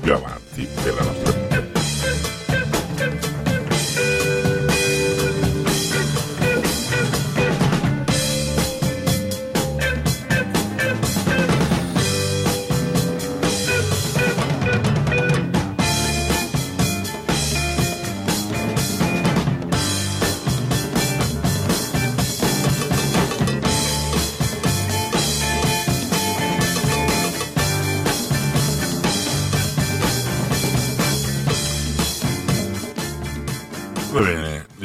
più 0.00 0.12
avanti 0.12 0.68
nella 0.84 1.02
nostra 1.02 1.32
vita. 1.32 1.51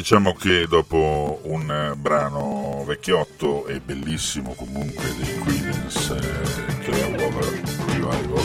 Diciamo 0.08 0.34
che 0.36 0.66
dopo 0.70 1.42
un 1.44 1.94
brano 1.98 2.86
vecchiotto 2.88 3.68
e 3.68 3.82
bellissimo 3.82 4.54
comunque 4.54 5.04
dei 5.18 5.38
Creedence 5.42 6.16
eh, 6.16 6.78
Clearwater 6.80 7.62
Revival, 7.88 8.44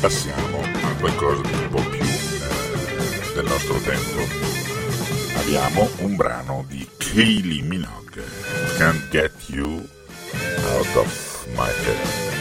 passiamo 0.00 0.60
a 0.60 0.94
qualcosa 0.94 1.42
di 1.42 1.52
un 1.54 1.68
po' 1.70 1.82
più 1.82 2.04
eh, 2.04 3.34
del 3.34 3.46
nostro 3.46 3.80
tempo. 3.80 4.20
Abbiamo 5.40 5.88
un 6.02 6.14
brano 6.14 6.64
di 6.68 6.86
Kaylee 6.96 7.62
Minogue, 7.62 8.22
Can't 8.76 9.08
Get 9.08 9.32
You 9.46 9.84
Out 10.66 10.94
of 10.94 11.46
My 11.56 11.68
Head. 11.68 12.39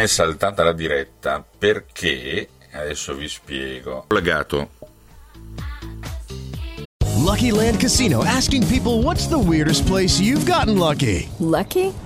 È 0.00 0.06
saltata 0.06 0.64
la 0.64 0.72
diretta 0.72 1.44
perché, 1.58 2.48
adesso 2.72 3.14
vi 3.14 3.28
spiego, 3.28 4.06
collegato 4.08 4.70
Lucky 7.18 7.50
Land 7.50 7.78
Casino 7.78 8.24
asking 8.24 8.66
people 8.66 9.02
what's 9.02 9.28
the 9.28 9.36
weirdest 9.36 9.84
place 9.86 10.18
you've 10.18 10.50
gotten 10.50 10.78
lucky? 10.78 11.28
Lucky? 11.38 11.92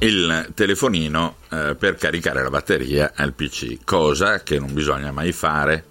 Il 0.00 0.52
telefonino 0.54 1.36
eh, 1.50 1.74
per 1.76 1.96
caricare 1.96 2.42
la 2.42 2.50
batteria 2.50 3.12
al 3.16 3.32
PC, 3.32 3.78
cosa 3.84 4.42
che 4.42 4.58
non 4.58 4.72
bisogna 4.72 5.10
mai 5.10 5.32
fare, 5.32 5.84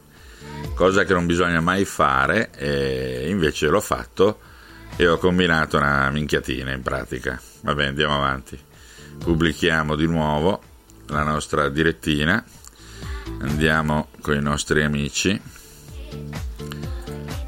cosa 0.75 1.03
che 1.03 1.13
non 1.13 1.25
bisogna 1.25 1.59
mai 1.59 1.83
fare 1.83 2.51
e 2.51 3.29
invece 3.29 3.67
l'ho 3.67 3.81
fatto 3.81 4.39
e 4.95 5.07
ho 5.07 5.17
combinato 5.17 5.77
una 5.77 6.09
minchiatina 6.09 6.71
in 6.71 6.81
pratica. 6.81 7.39
Vabbè, 7.61 7.87
andiamo 7.87 8.15
avanti. 8.15 8.57
Pubblichiamo 9.17 9.95
di 9.95 10.07
nuovo 10.07 10.61
la 11.07 11.23
nostra 11.23 11.67
direttina, 11.67 12.43
andiamo 13.39 14.09
con 14.21 14.35
i 14.35 14.41
nostri 14.41 14.83
amici, 14.83 15.39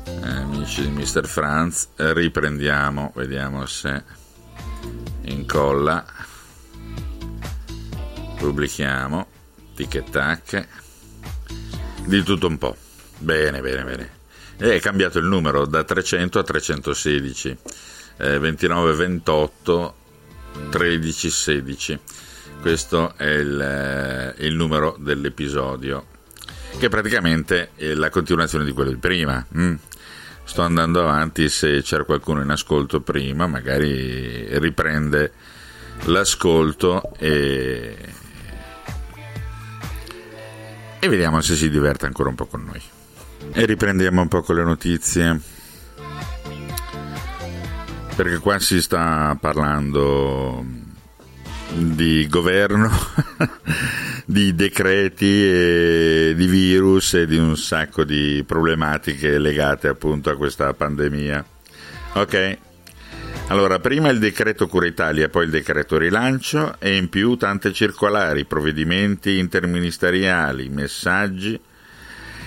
eh, 0.05 0.27
amici 0.27 0.81
di 0.81 0.89
Mr. 0.89 1.25
Franz, 1.25 1.89
riprendiamo, 1.95 3.13
vediamo 3.15 3.65
se 3.65 4.17
incolla 5.21 6.05
pubblichiamo 8.39 9.27
tic 9.75 9.95
e 9.95 10.03
tac 10.09 10.67
di 12.05 12.23
tutto 12.23 12.47
un 12.47 12.57
po' 12.57 12.75
bene 13.17 13.59
bene 13.59 13.83
bene. 13.83 14.09
E 14.57 14.75
è 14.75 14.79
cambiato 14.79 15.19
il 15.19 15.25
numero 15.25 15.65
da 15.65 15.83
300 15.83 16.39
a 16.39 16.43
316 16.43 17.57
eh, 18.17 18.39
29 18.39 18.93
28 18.93 19.95
13 20.69 21.29
16 21.29 21.99
questo 22.61 23.13
è 23.17 23.25
il, 23.25 23.59
eh, 23.59 24.45
il 24.45 24.55
numero 24.55 24.95
dell'episodio 24.99 26.05
che 26.77 26.87
praticamente 26.87 27.71
è 27.75 27.93
la 27.93 28.09
continuazione 28.09 28.63
di 28.63 28.71
quello 28.71 28.91
di 28.91 28.97
prima 28.97 29.45
mm. 29.55 29.75
sto 30.45 30.61
andando 30.61 31.01
avanti 31.01 31.49
se 31.49 31.81
c'era 31.81 32.05
qualcuno 32.05 32.41
in 32.41 32.49
ascolto 32.49 33.01
prima 33.01 33.47
magari 33.47 34.57
riprende 34.59 35.31
l'ascolto 36.05 37.13
e, 37.17 37.97
e 40.99 41.07
vediamo 41.07 41.41
se 41.41 41.55
si 41.55 41.69
diverte 41.69 42.05
ancora 42.05 42.29
un 42.29 42.35
po' 42.35 42.45
con 42.45 42.63
noi. 42.63 42.81
E 43.53 43.65
riprendiamo 43.65 44.21
un 44.21 44.27
po' 44.27 44.41
con 44.41 44.55
le 44.55 44.63
notizie, 44.63 45.39
perché 48.15 48.37
qua 48.39 48.59
si 48.59 48.81
sta 48.81 49.37
parlando 49.39 50.63
di 51.73 52.27
governo, 52.27 52.91
di 54.25 54.53
decreti, 54.53 55.43
e 55.43 56.33
di 56.35 56.45
virus 56.47 57.13
e 57.13 57.25
di 57.25 57.37
un 57.37 57.55
sacco 57.55 58.03
di 58.03 58.43
problematiche 58.45 59.37
legate 59.37 59.87
appunto 59.87 60.29
a 60.29 60.35
questa 60.35 60.73
pandemia. 60.73 61.45
Ok? 62.13 62.57
Allora, 63.49 63.79
prima 63.79 64.09
il 64.09 64.19
decreto 64.19 64.67
Cura 64.67 64.85
Italia, 64.85 65.27
poi 65.27 65.45
il 65.45 65.49
decreto 65.49 65.97
rilancio 65.97 66.75
e 66.77 66.95
in 66.95 67.09
più 67.09 67.35
tante 67.35 67.73
circolari, 67.73 68.45
provvedimenti 68.45 69.39
interministeriali, 69.39 70.69
messaggi 70.69 71.59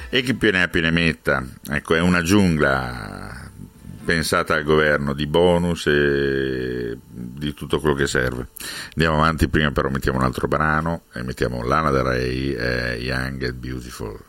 e 0.08 0.22
chi 0.22 0.34
più 0.34 0.52
ne 0.52 0.62
ha 0.62 0.68
più 0.68 0.80
ne 0.80 0.92
metta. 0.92 1.44
Ecco, 1.70 1.96
è 1.96 2.00
una 2.00 2.22
giungla 2.22 3.50
pensata 4.04 4.54
al 4.54 4.62
governo 4.62 5.12
di 5.12 5.26
bonus 5.26 5.88
e 5.88 6.96
di 7.04 7.52
tutto 7.52 7.80
quello 7.80 7.96
che 7.96 8.06
serve. 8.06 8.50
Andiamo 8.94 9.16
avanti, 9.16 9.48
prima 9.48 9.72
però 9.72 9.88
mettiamo 9.88 10.18
un 10.18 10.24
altro 10.24 10.46
brano 10.46 11.02
e 11.14 11.22
mettiamo 11.24 11.64
Lana 11.64 11.90
Del 11.90 12.04
Rey, 12.04 12.52
eh, 12.52 12.94
Young 13.00 13.42
and 13.42 13.54
Beautiful. 13.54 14.20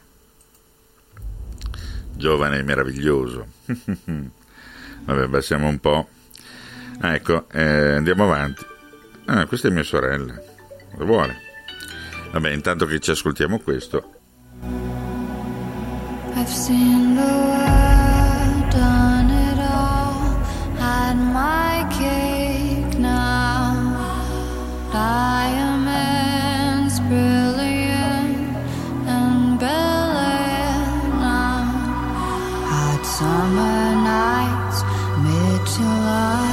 Giovane 2.16 2.58
e 2.58 2.64
meraviglioso. 2.64 3.46
Vabbè, 5.06 5.22
abbassiamo 5.22 5.68
un 5.68 5.80
po'. 5.80 6.08
Ecco, 7.02 7.48
eh, 7.52 7.96
andiamo 7.96 8.24
avanti. 8.24 8.66
Ah, 9.26 9.46
questa 9.46 9.68
è 9.68 9.72
mia 9.72 9.84
sorella. 9.84 10.34
Lo 10.98 11.06
vuole? 11.06 11.36
Vabbè, 12.32 12.52
intanto 12.52 12.86
che 12.86 13.00
ci 13.00 13.12
ascoltiamo 13.12 13.60
questo. 13.60 14.10
I've 16.36 16.50
seen 16.50 17.16
the 17.16 17.22
world, 17.22 18.70
done 18.72 19.30
it 19.30 19.60
all, 19.60 20.36
had 20.78 21.16
my 21.16 21.86
cake 21.90 22.98
now. 22.98 23.96
Diamonds 24.92 27.00
brilliant 27.02 28.56
and 29.08 29.58
brilliant 29.58 31.16
now. 31.20 31.64
Hot 32.68 33.06
summer 33.06 33.96
nights, 34.04 34.84
mid 35.22 35.66
July, 35.68 36.53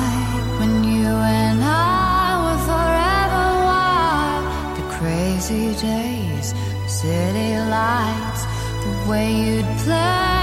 city 7.01 7.57
lights, 7.59 8.45
the 8.85 9.11
way 9.11 9.33
you'd 9.33 9.65
play 9.79 10.40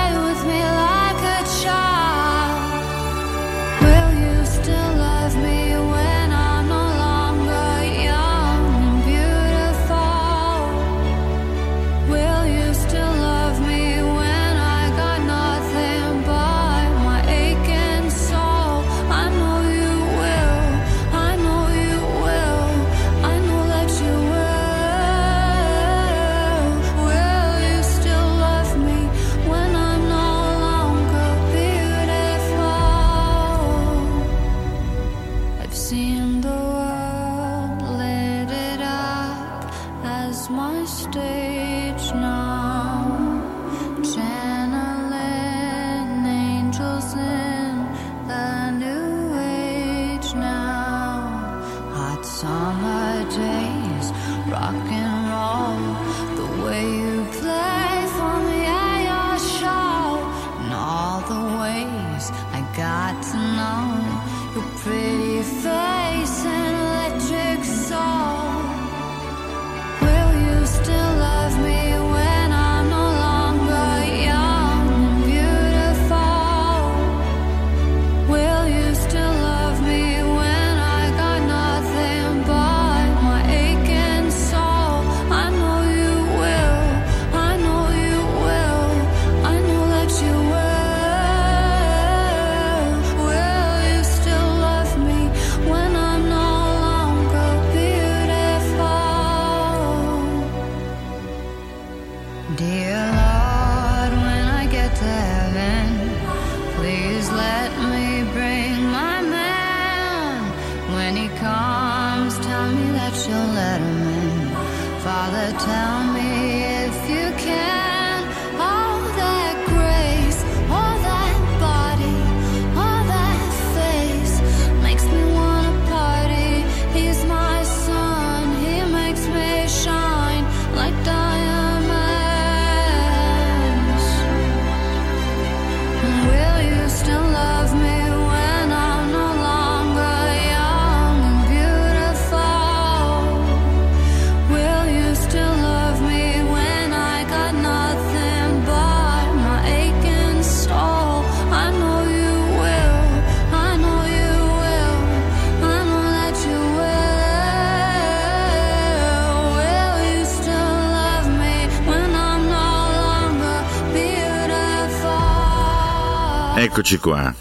Eccoci 166.78 167.00
qua. 167.00 167.34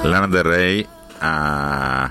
Lana 0.00 0.26
Del 0.28 0.42
Rey 0.42 0.88
ha 1.18 2.10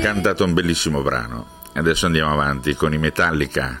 cantato 0.00 0.44
un 0.44 0.54
bellissimo 0.54 1.02
brano. 1.02 1.46
Adesso 1.74 2.06
andiamo 2.06 2.32
avanti 2.32 2.74
con 2.74 2.92
i 2.92 2.98
Metallica. 2.98 3.80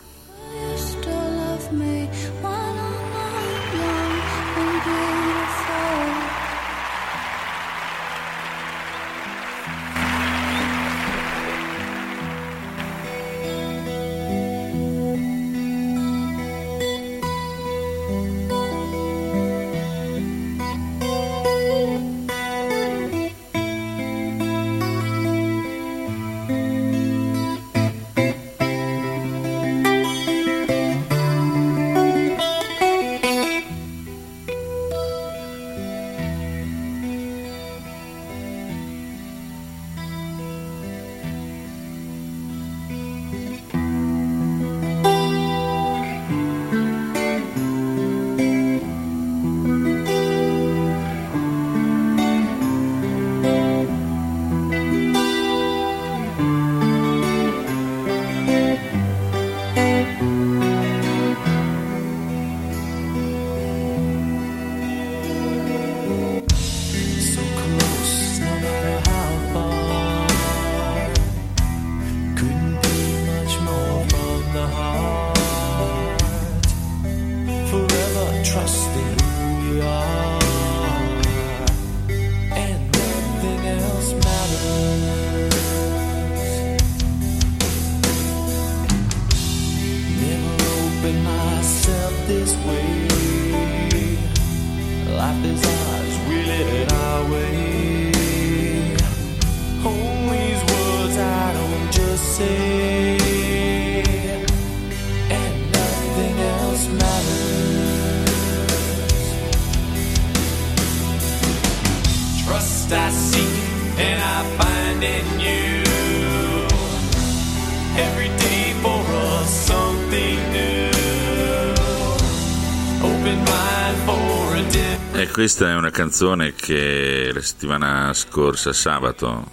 questa 125.40 125.70
è 125.70 125.74
una 125.74 125.90
canzone 125.90 126.52
che 126.54 127.30
la 127.32 127.40
settimana 127.40 128.12
scorsa, 128.12 128.74
sabato, 128.74 129.50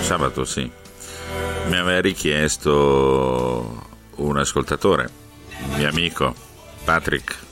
sabato 0.00 0.46
sì, 0.46 0.62
mi 1.66 1.76
aveva 1.76 2.00
richiesto 2.00 3.86
un 4.14 4.38
ascoltatore, 4.38 5.10
mio 5.76 5.88
amico, 5.90 6.34
Patrick. 6.84 7.49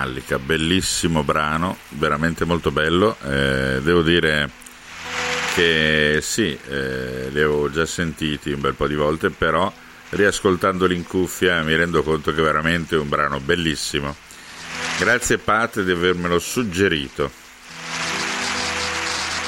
Metallica, 0.00 0.38
bellissimo 0.38 1.22
brano, 1.22 1.76
veramente 1.90 2.46
molto 2.46 2.70
bello. 2.70 3.16
Eh, 3.22 3.80
devo 3.82 4.00
dire 4.00 4.48
che 5.54 6.20
sì, 6.22 6.58
eh, 6.68 7.28
li 7.30 7.38
avevo 7.38 7.70
già 7.70 7.84
sentiti 7.84 8.50
un 8.50 8.62
bel 8.62 8.74
po' 8.74 8.86
di 8.86 8.94
volte, 8.94 9.28
però 9.28 9.70
riascoltandoli 10.10 10.96
in 10.96 11.06
cuffia 11.06 11.62
mi 11.62 11.76
rendo 11.76 12.02
conto 12.02 12.32
che 12.32 12.40
è 12.40 12.42
veramente 12.42 12.96
un 12.96 13.08
brano 13.10 13.40
bellissimo. 13.40 14.16
Grazie 14.98 15.36
Pat 15.36 15.82
di 15.82 15.90
avermelo 15.90 16.38
suggerito. 16.38 17.30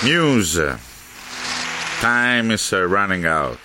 News. 0.00 0.62
Time 2.00 2.52
is 2.52 2.72
running 2.72 3.24
out. 3.24 3.61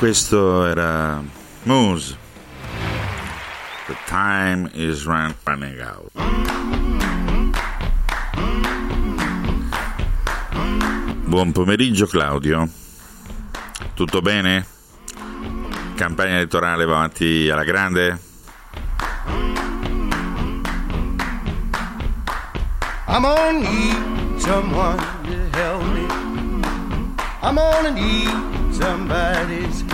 Questo 0.00 0.64
era 0.64 1.22
Moose. 1.64 2.16
The 3.86 3.94
time 4.06 4.70
is 4.72 5.04
run- 5.04 5.34
running 5.44 5.78
out. 5.82 6.10
Buon 11.26 11.52
pomeriggio 11.52 12.06
Claudio. 12.06 12.66
Tutto 13.92 14.22
bene? 14.22 14.64
Campagna 15.96 16.36
elettorale 16.36 16.86
va 16.86 16.94
avanti 16.94 17.50
alla 17.50 17.64
grande? 17.64 18.18
I'm 23.06 23.22
gonna 23.22 23.52
need 23.58 24.38
someone 24.40 24.96
to 25.24 25.58
help 25.58 25.82
me. 25.92 26.06
I'm 27.42 27.56
gonna 27.56 27.90
need 27.90 28.72
somebody's. 28.72 29.89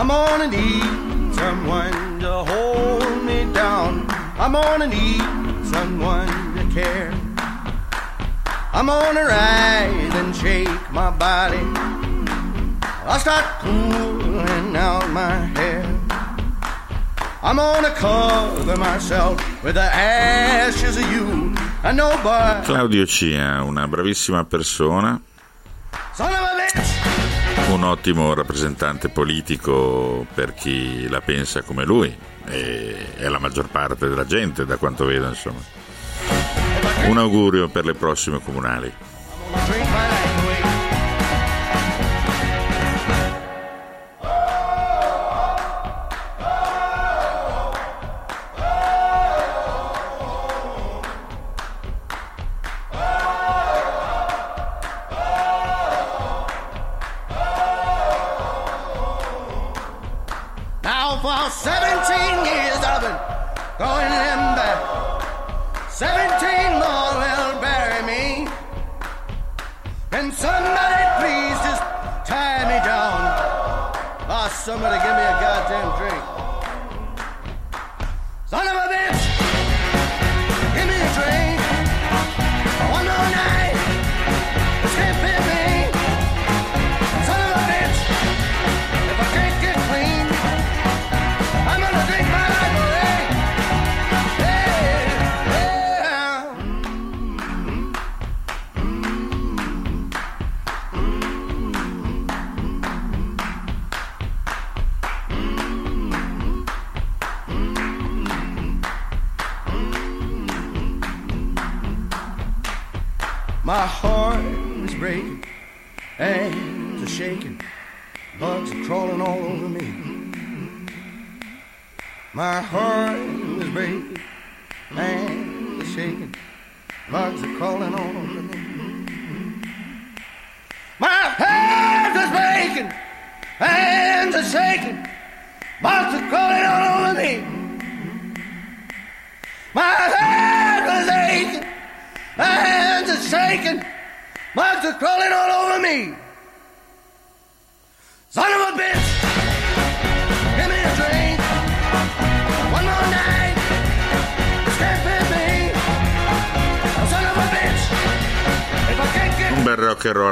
I'm 0.00 0.08
gonna 0.08 0.48
need 0.48 1.34
someone 1.34 2.20
to 2.20 2.32
hold 2.32 3.22
me 3.22 3.44
down. 3.52 4.06
I'm 4.38 4.52
gonna 4.52 4.86
need 4.86 5.20
someone 5.66 6.26
to 6.56 6.64
care. 6.72 7.12
I'm 8.72 8.86
gonna 8.86 9.24
rise 9.26 10.14
and 10.14 10.34
shake 10.34 10.90
my 10.90 11.10
body. 11.10 11.60
I'll 13.04 13.20
start 13.20 13.44
pulling 13.60 14.74
out 14.74 15.06
my 15.10 15.36
hair. 15.58 15.84
I'm 17.42 17.56
gonna 17.56 17.90
cover 17.90 18.76
myself 18.78 19.36
with 19.62 19.74
the 19.74 19.84
ashes 19.84 20.96
of 20.96 21.12
you. 21.12 21.54
Claudio 22.64 23.04
Cia, 23.04 23.62
una 23.62 23.86
bravissima 23.86 24.44
persona, 24.44 25.20
un 27.70 27.84
ottimo 27.84 28.34
rappresentante 28.34 29.08
politico 29.10 30.26
per 30.34 30.54
chi 30.54 31.08
la 31.08 31.20
pensa 31.20 31.62
come 31.62 31.84
lui 31.84 32.12
e 32.46 33.14
è 33.14 33.28
la 33.28 33.38
maggior 33.38 33.68
parte 33.68 34.08
della 34.08 34.26
gente 34.26 34.66
da 34.66 34.76
quanto 34.76 35.04
vedo 35.04 35.28
insomma. 35.28 35.60
Un 37.06 37.18
augurio 37.18 37.68
per 37.68 37.84
le 37.84 37.94
prossime 37.94 38.40
comunali. 38.42 38.92
Somebody 74.60 74.96
give 74.98 75.16
me 75.16 75.22
a 75.22 75.40
goddamn 75.40 75.96
drink. 75.96 76.29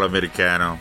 Americano. 0.08 0.78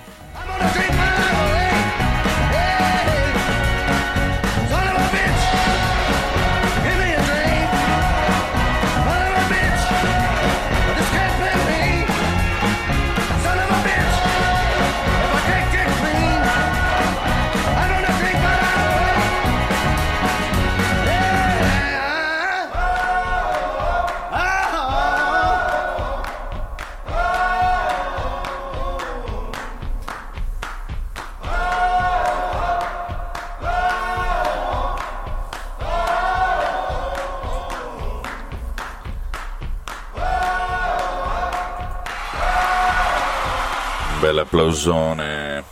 Applausone. 44.78 45.63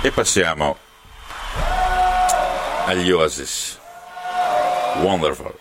E 0.00 0.10
passiamo 0.10 0.76
agli 2.86 3.10
Oasis. 3.10 3.78
Wonderful. 5.02 5.58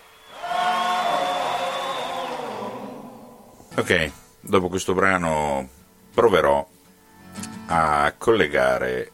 Ok, 3.76 4.12
dopo 4.40 4.70
questo 4.70 4.94
brano 4.94 5.68
proverò 6.14 6.66
a 7.68 8.14
collegare 8.18 9.12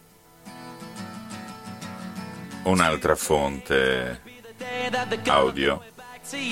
un'altra 2.64 3.16
fonte 3.16 4.22
audio 5.26 5.82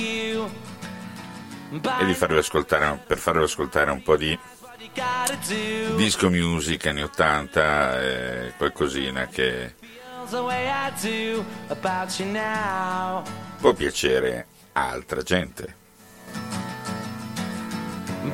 e 0.09 2.05
di 2.05 2.13
farvi 2.13 2.37
ascoltare 2.37 3.03
per 3.05 3.17
farvi 3.17 3.43
ascoltare 3.43 3.91
un 3.91 4.01
po' 4.01 4.15
di 4.15 4.39
disco 5.95 6.29
music 6.29 6.87
anni 6.87 7.03
80 7.03 8.01
e 8.01 8.53
qualcosina 8.57 9.27
che 9.27 9.75
può 13.59 13.73
piacere 13.73 14.47
a 14.73 14.89
altra 14.89 15.21
gente. 15.21 15.75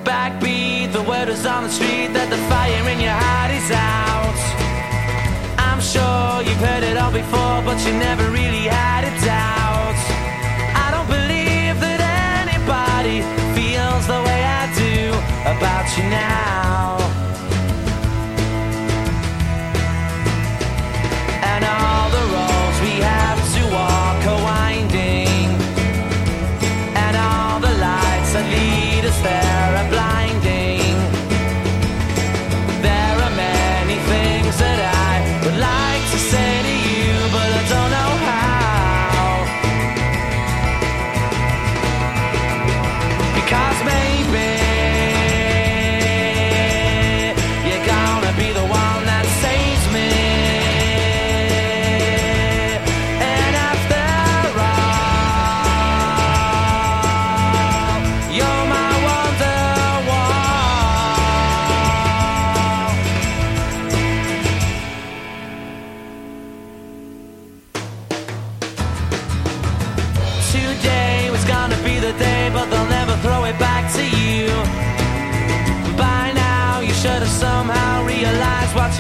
Backbeat, 0.03 0.91
the 0.91 1.01
word 1.01 1.29
is 1.29 1.45
on 1.45 1.63
the 1.63 1.69
street 1.69 2.13
that 2.13 2.29
the 2.29 2.37
fire 2.49 2.89
in 2.89 2.99
your 2.99 3.13
heart 3.13 3.51
is 3.51 3.69
out. 3.71 4.35
I'm 5.59 5.79
sure 5.79 6.41
you've 6.41 6.59
heard 6.59 6.83
it 6.83 6.97
all 6.97 7.11
before, 7.11 7.61
but 7.63 7.77
you 7.85 7.93
never 7.93 8.29
really 8.31 8.67
had 8.67 9.03
a 9.03 9.11
doubt. 9.23 9.95
I 10.75 10.89
don't 10.91 11.07
believe 11.07 11.79
that 11.79 11.99
anybody 12.47 13.42
about 15.57 15.97
you 15.97 16.03
now. 16.03 17.02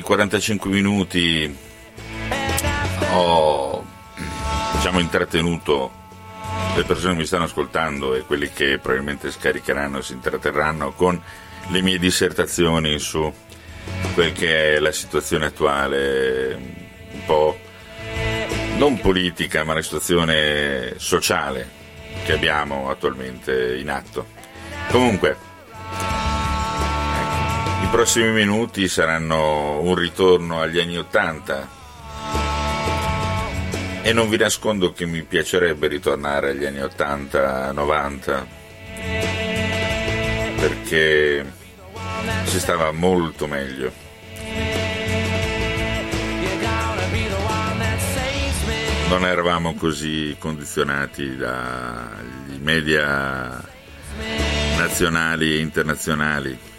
I 0.00 0.02
primi 0.02 0.18
45 0.18 0.70
minuti 0.70 1.56
ho 3.12 3.84
diciamo 4.72 4.98
intrattenuto 4.98 5.90
le 6.74 6.84
persone 6.84 7.12
che 7.12 7.20
mi 7.20 7.26
stanno 7.26 7.44
ascoltando 7.44 8.14
e 8.14 8.22
quelli 8.22 8.50
che 8.50 8.78
probabilmente 8.78 9.30
scaricheranno 9.30 9.98
e 9.98 10.02
si 10.02 10.14
intratterranno 10.14 10.92
con 10.92 11.20
le 11.68 11.82
mie 11.82 11.98
dissertazioni 11.98 12.98
su 12.98 13.30
quel 14.14 14.32
che 14.32 14.76
è 14.76 14.78
la 14.78 14.90
situazione 14.90 15.46
attuale, 15.46 16.54
un 17.12 17.24
po' 17.26 17.58
non 18.76 18.98
politica, 19.00 19.64
ma 19.64 19.74
la 19.74 19.82
situazione 19.82 20.94
sociale 20.96 21.68
che 22.24 22.32
abbiamo 22.32 22.88
attualmente 22.88 23.76
in 23.76 23.90
atto. 23.90 24.26
Comunque, 24.88 25.36
i 27.82 27.86
prossimi 27.90 28.30
minuti 28.30 28.88
saranno 28.88 29.80
un 29.80 29.94
ritorno 29.94 30.60
agli 30.60 30.78
anni 30.78 30.96
Ottanta. 30.96 31.68
E 34.02 34.12
non 34.12 34.28
vi 34.28 34.36
nascondo 34.36 34.92
che 34.92 35.06
mi 35.06 35.22
piacerebbe 35.22 35.86
ritornare 35.86 36.50
agli 36.50 36.64
anni 36.64 36.78
80-90 36.78 38.46
perché 40.60 41.52
si 42.44 42.60
stava 42.60 42.92
molto 42.92 43.46
meglio. 43.46 43.90
Non 49.08 49.24
eravamo 49.24 49.74
così 49.74 50.36
condizionati 50.38 51.36
dagli 51.36 52.58
media 52.60 53.60
nazionali 54.76 55.54
e 55.54 55.58
internazionali 55.58 56.69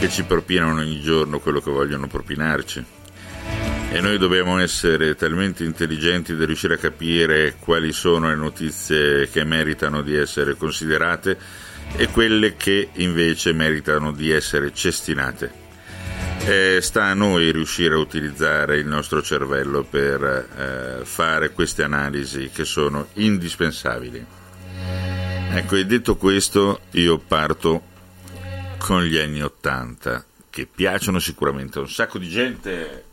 che 0.00 0.08
ci 0.08 0.22
propinano 0.22 0.80
ogni 0.80 0.98
giorno 1.02 1.40
quello 1.40 1.60
che 1.60 1.70
vogliono 1.70 2.06
propinarci 2.06 2.82
e 3.92 4.00
noi 4.00 4.16
dobbiamo 4.16 4.58
essere 4.58 5.14
talmente 5.14 5.62
intelligenti 5.62 6.34
da 6.34 6.46
riuscire 6.46 6.74
a 6.74 6.78
capire 6.78 7.56
quali 7.58 7.92
sono 7.92 8.28
le 8.28 8.34
notizie 8.34 9.28
che 9.28 9.44
meritano 9.44 10.00
di 10.00 10.16
essere 10.16 10.56
considerate 10.56 11.36
e 11.96 12.06
quelle 12.08 12.56
che 12.56 12.88
invece 12.94 13.52
meritano 13.52 14.10
di 14.10 14.30
essere 14.30 14.72
cestinate. 14.72 15.52
Eh, 16.46 16.78
sta 16.80 17.04
a 17.04 17.14
noi 17.14 17.52
riuscire 17.52 17.92
a 17.92 17.98
utilizzare 17.98 18.78
il 18.78 18.86
nostro 18.86 19.20
cervello 19.20 19.82
per 19.82 20.22
eh, 20.22 21.04
fare 21.04 21.50
queste 21.50 21.82
analisi 21.82 22.48
che 22.50 22.64
sono 22.64 23.08
indispensabili. 23.14 24.24
Ecco, 25.52 25.76
e 25.76 25.84
detto 25.84 26.16
questo, 26.16 26.80
io 26.92 27.18
parto 27.18 27.88
con 28.80 29.04
gli 29.04 29.18
anni 29.18 29.42
Ottanta, 29.42 30.24
che 30.48 30.66
piacciono 30.66 31.18
sicuramente 31.18 31.78
a 31.78 31.82
un 31.82 31.88
sacco 31.88 32.18
di 32.18 32.28
gente. 32.28 33.04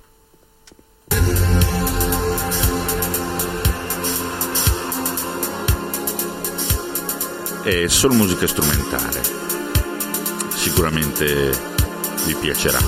È 7.64 7.88
solo 7.88 8.14
musica 8.14 8.48
strumentale. 8.48 9.22
Sicuramente 10.56 11.52
vi 12.26 12.34
piacerà. 12.36 12.80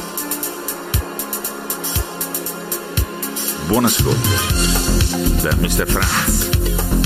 Buon 3.68 3.86
ascolto 3.86 4.30
da 5.42 5.54
Mr. 5.56 5.86
Franz. 5.86 6.99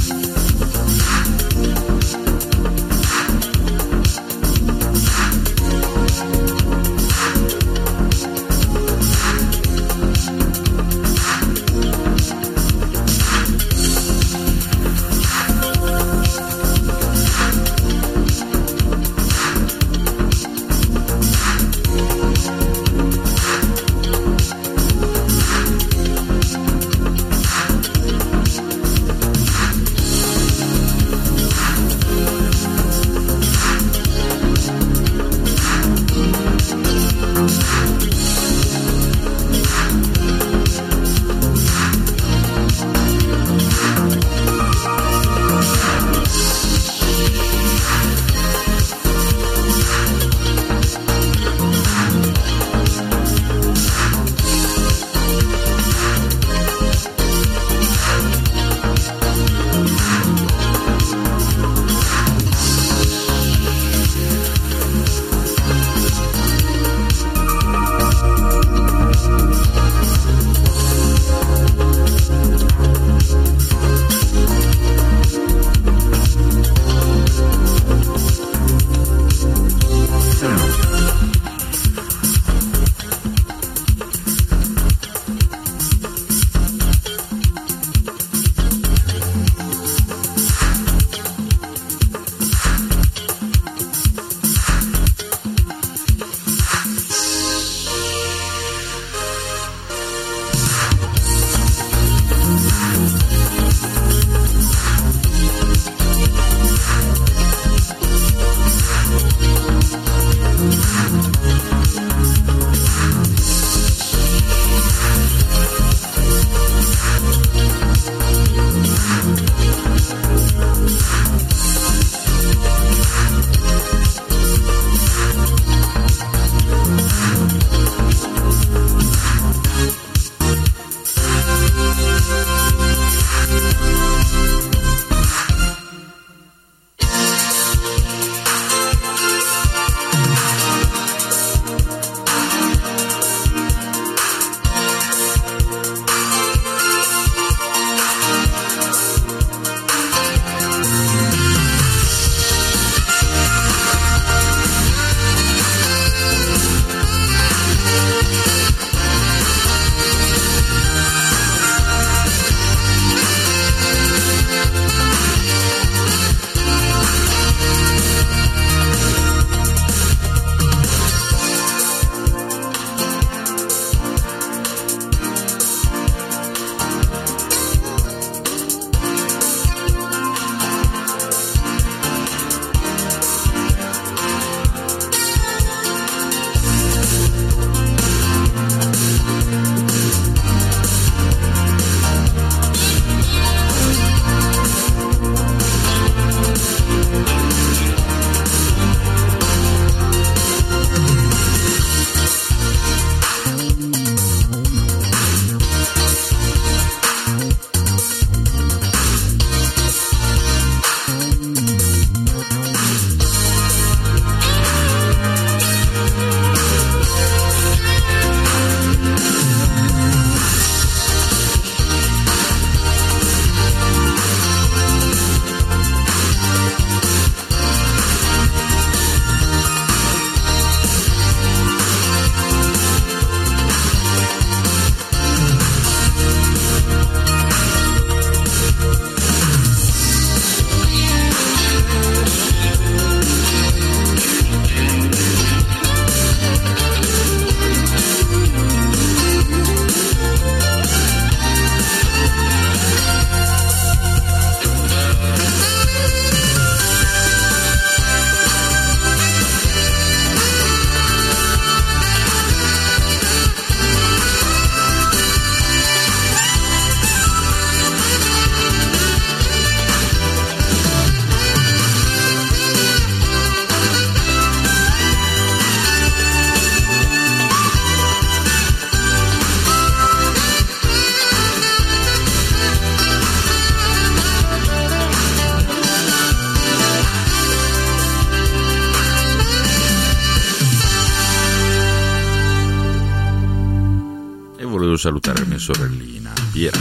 salutarmi 295.04 295.60
sorellina 295.60 296.32
Piera. 296.54 296.80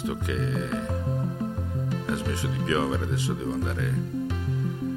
Visto 0.00 0.16
che 0.24 0.68
ha 2.06 2.14
smesso 2.14 2.46
di 2.46 2.56
piovere, 2.64 3.04
adesso 3.04 3.34
devo 3.34 3.52
andare 3.52 3.94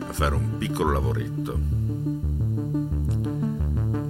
a 0.08 0.14
fare 0.14 0.34
un 0.34 0.58
piccolo 0.58 0.94
lavoretto. 0.94 1.60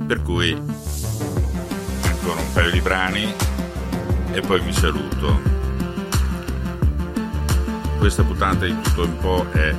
Per 0.06 0.22
cui 0.22 0.52
ancora 0.54 2.40
un 2.40 2.54
paio 2.54 2.70
di 2.70 2.80
brani 2.82 3.34
e 4.34 4.42
poi 4.42 4.62
vi 4.62 4.72
saluto. 4.72 5.40
Questa 7.98 8.24
puntata 8.24 8.66
di 8.66 8.80
tutto 8.84 9.06
un 9.06 9.18
po' 9.18 9.48
è 9.52 9.74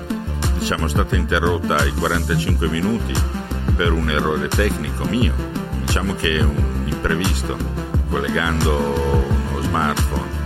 diciamo 0.59 0.89
stata 0.89 1.15
interrotta 1.15 1.77
ai 1.77 1.93
45 1.93 2.69
minuti 2.69 3.13
per 3.77 3.93
un 3.93 4.11
errore 4.11 4.49
tecnico 4.49 5.05
mio. 5.05 5.33
Diciamo 5.85 6.17
che 6.17 6.39
è 6.39 6.43
un 6.43 6.83
imprevisto 6.87 7.57
collegando 8.09 8.77
uno 9.53 9.61
smartphone 9.61 10.44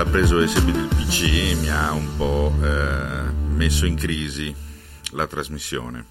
alla 0.00 0.08
presa 0.08 0.34
USB 0.34 0.70
del 0.70 0.88
PC 0.88 1.58
mi 1.60 1.68
ha 1.68 1.92
un 1.92 2.16
po' 2.16 2.54
eh, 2.62 3.30
messo 3.54 3.84
in 3.84 3.96
crisi 3.96 4.54
la 5.10 5.26
trasmissione. 5.26 6.06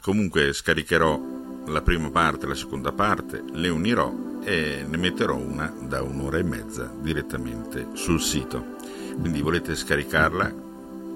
Comunque 0.00 0.54
scaricherò 0.54 1.20
la 1.66 1.82
prima 1.82 2.10
parte 2.10 2.46
e 2.46 2.48
la 2.48 2.54
seconda 2.54 2.92
parte, 2.92 3.44
le 3.52 3.68
unirò 3.68 4.10
e 4.42 4.86
ne 4.88 4.96
metterò 4.96 5.36
una 5.36 5.70
da 5.82 6.00
un'ora 6.00 6.38
e 6.38 6.44
mezza 6.44 6.90
direttamente 6.98 7.88
sul 7.92 8.22
sito. 8.22 8.76
Quindi 9.20 9.42
volete 9.42 9.76
scaricarla, 9.76 10.50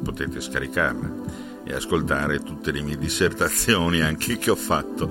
potete 0.03 0.43
scaricarla 0.43 1.11
e 1.65 1.73
ascoltare 1.73 2.41
tutte 2.41 2.71
le 2.71 2.83
mie 2.83 2.99
dissertazioni 2.99 4.03
anche 4.03 4.37
che 4.37 4.51
ho 4.51 4.57
fatto 4.57 5.11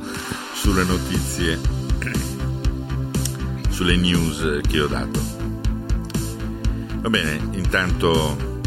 sulle 0.54 0.84
notizie, 0.84 1.58
sulle 3.70 3.96
news 3.96 4.60
che 4.62 4.80
ho 4.80 4.88
dato. 4.88 5.33
Va 7.04 7.10
bene, 7.10 7.38
intanto 7.52 8.62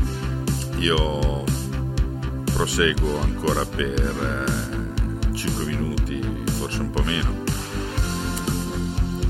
io 0.76 1.42
proseguo 2.52 3.18
ancora 3.22 3.64
per 3.64 4.44
5 5.32 5.64
minuti, 5.64 6.20
forse 6.44 6.82
un 6.82 6.90
po' 6.90 7.02
meno, 7.02 7.32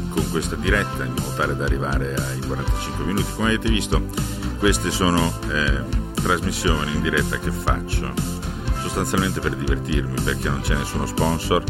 con 0.09 0.29
questa 0.33 0.57
diretta 0.57 1.05
in 1.05 1.13
modo 1.13 1.33
tale 1.37 1.55
da 1.55 1.67
arrivare 1.67 2.17
ai 2.17 2.41
45 2.41 3.05
minuti. 3.05 3.33
Come 3.37 3.51
avete 3.51 3.69
visto, 3.69 4.05
queste 4.59 4.91
sono 4.91 5.33
eh, 5.53 5.85
trasmissioni 6.15 6.93
in 6.93 7.01
diretta 7.01 7.39
che 7.39 7.53
faccio 7.53 8.13
sostanzialmente 8.81 9.39
per 9.39 9.55
divertirmi, 9.55 10.21
perché 10.23 10.49
non 10.49 10.63
c'è 10.63 10.75
nessuno 10.75 11.07
sponsor, 11.07 11.63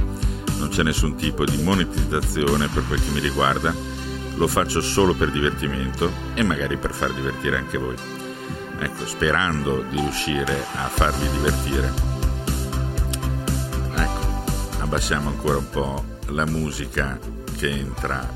non 0.57 0.71
c'è 0.71 0.83
nessun 0.83 1.17
tipo 1.17 1.45
di 1.45 1.59
monetizzazione 1.63 2.69
per 2.69 2.83
quel 2.87 2.99
che 2.99 3.11
mi 3.11 3.21
riguarda, 3.21 3.75
lo 4.37 4.47
faccio 4.47 4.81
solo 4.81 5.15
per 5.15 5.31
divertimento 5.31 6.11
e 6.35 6.43
magari 6.43 6.77
per 6.77 6.93
far 6.93 7.13
divertire 7.13 7.57
anche 7.57 7.79
voi. 7.79 7.97
Ecco, 8.79 9.07
sperando 9.07 9.85
di 9.89 9.99
riuscire 9.99 10.65
a 10.75 10.89
farvi 10.89 11.29
divertire. 11.31 11.93
Ecco, 13.95 14.81
abbassiamo 14.81 15.31
ancora 15.31 15.57
un 15.57 15.71
po' 15.71 16.05
la 16.29 16.45
musica 16.45 17.19
che 17.57 17.71
entra 17.71 18.29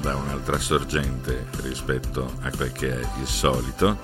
da 0.00 0.16
un'altra 0.16 0.58
sorgente 0.58 1.46
rispetto 1.62 2.34
a 2.42 2.50
quel 2.50 2.72
che 2.72 3.00
è 3.00 3.08
il 3.20 3.26
solito, 3.26 3.98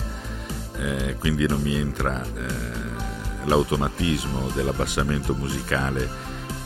eh, 0.76 1.16
quindi 1.18 1.46
non 1.46 1.60
mi 1.60 1.74
entra 1.74 2.22
eh, 2.22 3.46
l'automatismo 3.46 4.50
dell'abbassamento 4.54 5.34
musicale 5.34 6.08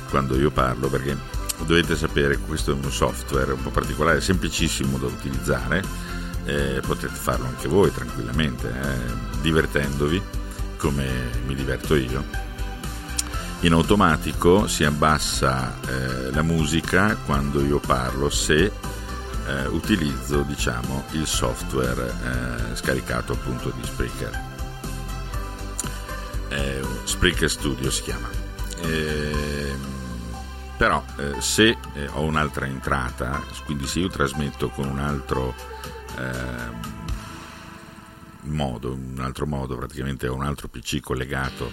quando 0.08 0.38
io 0.38 0.50
parlo, 0.50 0.88
perché 0.88 1.16
dovete 1.64 1.96
sapere 1.96 2.36
che 2.36 2.42
questo 2.46 2.72
è 2.72 2.74
un 2.74 2.90
software 2.90 3.52
un 3.52 3.62
po' 3.62 3.70
particolare, 3.70 4.20
semplicissimo 4.20 4.98
da 4.98 5.06
utilizzare, 5.06 5.82
eh, 6.44 6.80
potete 6.84 7.14
farlo 7.14 7.46
anche 7.46 7.68
voi 7.68 7.92
tranquillamente, 7.92 8.68
eh, 8.68 9.40
divertendovi 9.40 10.22
come 10.76 11.30
mi 11.46 11.54
diverto 11.54 11.94
io. 11.94 12.24
In 13.60 13.72
automatico 13.72 14.66
si 14.66 14.82
abbassa 14.82 15.78
eh, 15.86 16.32
la 16.32 16.42
musica 16.42 17.16
quando 17.24 17.64
io 17.64 17.78
parlo 17.78 18.28
se 18.28 18.72
eh, 19.46 19.66
utilizzo 19.66 20.42
diciamo, 20.42 21.04
il 21.12 21.26
software 21.26 22.12
eh, 22.72 22.76
scaricato 22.76 23.32
appunto 23.32 23.72
di 23.76 23.84
Spreaker. 23.84 24.40
Eh, 26.48 26.80
Spreaker 27.04 27.50
Studio 27.50 27.90
si 27.90 28.02
chiama. 28.02 28.28
Però 30.82 31.00
eh, 31.18 31.40
se 31.40 31.78
eh, 31.94 32.08
ho 32.14 32.22
un'altra 32.22 32.66
entrata, 32.66 33.40
quindi 33.64 33.86
se 33.86 34.00
io 34.00 34.08
trasmetto 34.08 34.68
con 34.70 34.88
un 34.88 34.98
altro 34.98 35.54
ehm, 36.18 36.80
modo, 38.46 38.92
un 38.92 39.20
altro 39.20 39.46
modo, 39.46 39.76
praticamente 39.76 40.26
ho 40.26 40.34
un 40.34 40.42
altro 40.42 40.66
PC 40.66 40.98
collegato 40.98 41.70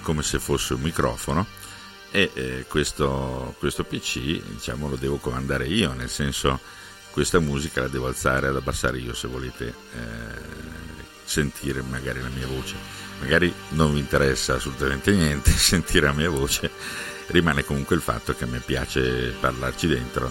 come 0.00 0.22
se 0.22 0.38
fosse 0.38 0.72
un 0.72 0.80
microfono 0.80 1.44
e 2.10 2.30
eh, 2.32 2.64
questo, 2.66 3.54
questo 3.58 3.84
PC 3.84 4.40
diciamo 4.40 4.88
lo 4.88 4.96
devo 4.96 5.18
comandare 5.18 5.66
io, 5.66 5.92
nel 5.92 6.08
senso 6.08 6.58
questa 7.10 7.40
musica 7.40 7.82
la 7.82 7.88
devo 7.88 8.06
alzare 8.06 8.46
ad 8.46 8.56
abbassare 8.56 8.96
io 8.96 9.12
se 9.12 9.28
volete 9.28 9.66
eh, 9.66 10.56
sentire 11.26 11.82
magari 11.82 12.22
la 12.22 12.30
mia 12.30 12.46
voce. 12.46 12.74
Magari 13.20 13.52
non 13.70 13.92
vi 13.92 13.98
interessa 13.98 14.54
assolutamente 14.54 15.12
niente 15.12 15.50
sentire 15.56 16.06
la 16.06 16.12
mia 16.14 16.30
voce, 16.30 16.70
rimane 17.28 17.64
comunque 17.64 17.96
il 17.96 18.02
fatto 18.02 18.34
che 18.34 18.44
a 18.44 18.46
me 18.46 18.60
piace 18.60 19.34
parlarci 19.40 19.86
dentro 19.86 20.30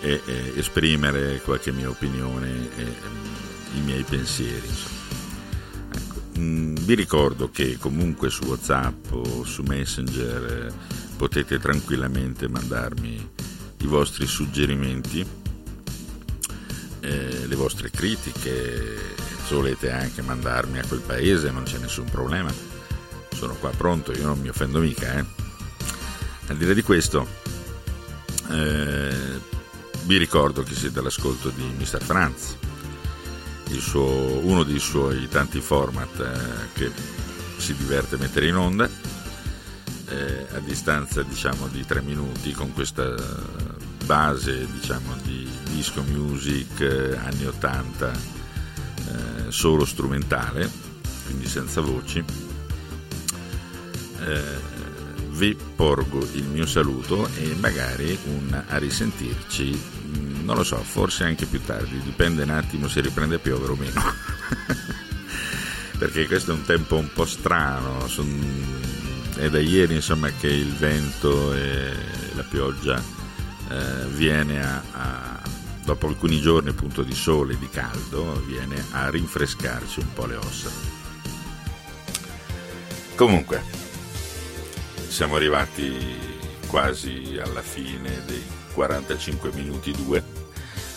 e, 0.00 0.20
e 0.24 0.52
esprimere 0.56 1.40
qualche 1.42 1.72
mia 1.72 1.88
opinione 1.88 2.48
e, 2.76 2.82
e 2.82 3.78
i 3.78 3.80
miei 3.80 4.02
pensieri. 4.02 4.68
Ecco, 5.92 6.22
mm, 6.38 6.76
vi 6.76 6.94
ricordo 6.94 7.50
che 7.50 7.76
comunque 7.78 8.30
su 8.30 8.44
WhatsApp 8.44 9.12
o 9.12 9.44
su 9.44 9.62
Messenger 9.62 10.68
eh, 10.68 10.72
potete 11.16 11.58
tranquillamente 11.58 12.48
mandarmi 12.48 13.30
i 13.78 13.86
vostri 13.86 14.26
suggerimenti, 14.26 15.24
eh, 17.00 17.46
le 17.46 17.54
vostre 17.56 17.90
critiche, 17.90 18.98
se 19.46 19.54
volete 19.54 19.90
anche 19.90 20.22
mandarmi 20.22 20.78
a 20.78 20.86
quel 20.86 21.00
paese 21.00 21.50
non 21.50 21.64
c'è 21.64 21.78
nessun 21.78 22.04
problema, 22.04 22.52
sono 23.34 23.54
qua 23.54 23.70
pronto, 23.70 24.12
io 24.12 24.26
non 24.26 24.38
mi 24.38 24.48
offendo 24.48 24.80
mica. 24.80 25.18
Eh. 25.18 25.39
Al 26.50 26.56
di 26.56 26.66
là 26.66 26.74
di 26.74 26.82
questo, 26.82 27.28
eh, 28.50 29.40
vi 30.02 30.16
ricordo 30.16 30.64
che 30.64 30.74
siete 30.74 30.98
all'ascolto 30.98 31.48
di 31.50 31.62
Mr. 31.62 32.02
Franz, 32.02 32.56
suo, 33.78 34.44
uno 34.44 34.64
dei 34.64 34.80
suoi 34.80 35.28
tanti 35.28 35.60
format 35.60 36.18
eh, 36.18 36.72
che 36.74 36.90
si 37.56 37.72
diverte 37.76 38.16
a 38.16 38.18
mettere 38.18 38.48
in 38.48 38.56
onda 38.56 38.90
eh, 40.08 40.46
a 40.52 40.58
distanza 40.58 41.22
diciamo 41.22 41.68
di 41.68 41.86
tre 41.86 42.02
minuti 42.02 42.50
con 42.50 42.72
questa 42.72 43.14
base 44.04 44.66
diciamo 44.72 45.14
di 45.22 45.48
disco 45.70 46.02
music 46.02 46.80
eh, 46.80 47.16
anni 47.16 47.46
80 47.46 48.12
eh, 48.12 49.50
solo 49.52 49.84
strumentale 49.84 50.68
quindi 51.26 51.46
senza 51.46 51.80
voci 51.80 52.24
eh, 54.20 54.69
vi 55.30 55.56
porgo 55.76 56.26
il 56.32 56.44
mio 56.44 56.66
saluto 56.66 57.28
e 57.36 57.54
magari 57.58 58.18
un 58.24 58.62
a 58.66 58.76
risentirci 58.78 59.80
mm, 60.18 60.44
non 60.44 60.56
lo 60.56 60.64
so 60.64 60.76
forse 60.76 61.24
anche 61.24 61.46
più 61.46 61.62
tardi 61.62 62.00
dipende 62.02 62.42
un 62.42 62.50
attimo 62.50 62.88
se 62.88 63.00
riprende 63.00 63.36
a 63.36 63.38
piovere 63.38 63.72
o 63.72 63.76
meno. 63.76 64.02
Perché 65.98 66.26
questo 66.26 66.52
è 66.52 66.54
un 66.54 66.64
tempo 66.64 66.96
un 66.96 67.10
po' 67.12 67.26
strano 67.26 68.06
son- 68.08 68.88
è 69.36 69.48
da 69.48 69.60
ieri 69.60 69.94
insomma 69.94 70.28
che 70.30 70.48
il 70.48 70.72
vento 70.74 71.54
e 71.54 71.92
la 72.34 72.42
pioggia 72.42 73.02
eh, 73.68 74.06
viene 74.08 74.64
a, 74.64 74.82
a- 74.92 75.40
dopo 75.84 76.08
alcuni 76.08 76.40
giorni 76.40 76.70
appunto 76.70 77.02
di 77.02 77.14
sole 77.14 77.54
e 77.54 77.58
di 77.58 77.68
caldo 77.68 78.42
viene 78.46 78.82
a 78.92 79.08
rinfrescarci 79.10 80.00
un 80.00 80.12
po' 80.12 80.26
le 80.26 80.36
ossa. 80.36 80.70
Comunque 83.14 83.62
siamo 85.10 85.34
arrivati 85.34 86.16
quasi 86.68 87.36
alla 87.42 87.62
fine 87.62 88.22
dei 88.26 88.42
45 88.72 89.50
minuti 89.52 89.90
2 89.90 90.22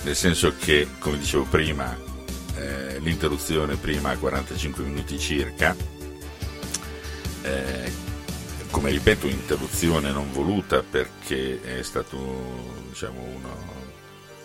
nel 0.04 0.16
senso 0.16 0.54
che 0.56 0.88
come 1.00 1.18
dicevo 1.18 1.46
prima 1.46 1.98
eh, 2.56 3.00
l'interruzione 3.00 3.76
prima 3.76 4.12
a 4.12 4.18
45 4.18 4.84
minuti 4.84 5.18
circa 5.18 5.76
eh, 7.42 7.92
come 8.70 8.92
ripeto 8.92 9.26
un'interruzione 9.26 10.12
non 10.12 10.32
voluta 10.32 10.84
perché 10.84 11.80
è 11.80 11.82
stato 11.82 12.84
diciamo 12.90 13.20
uno- 13.20 13.82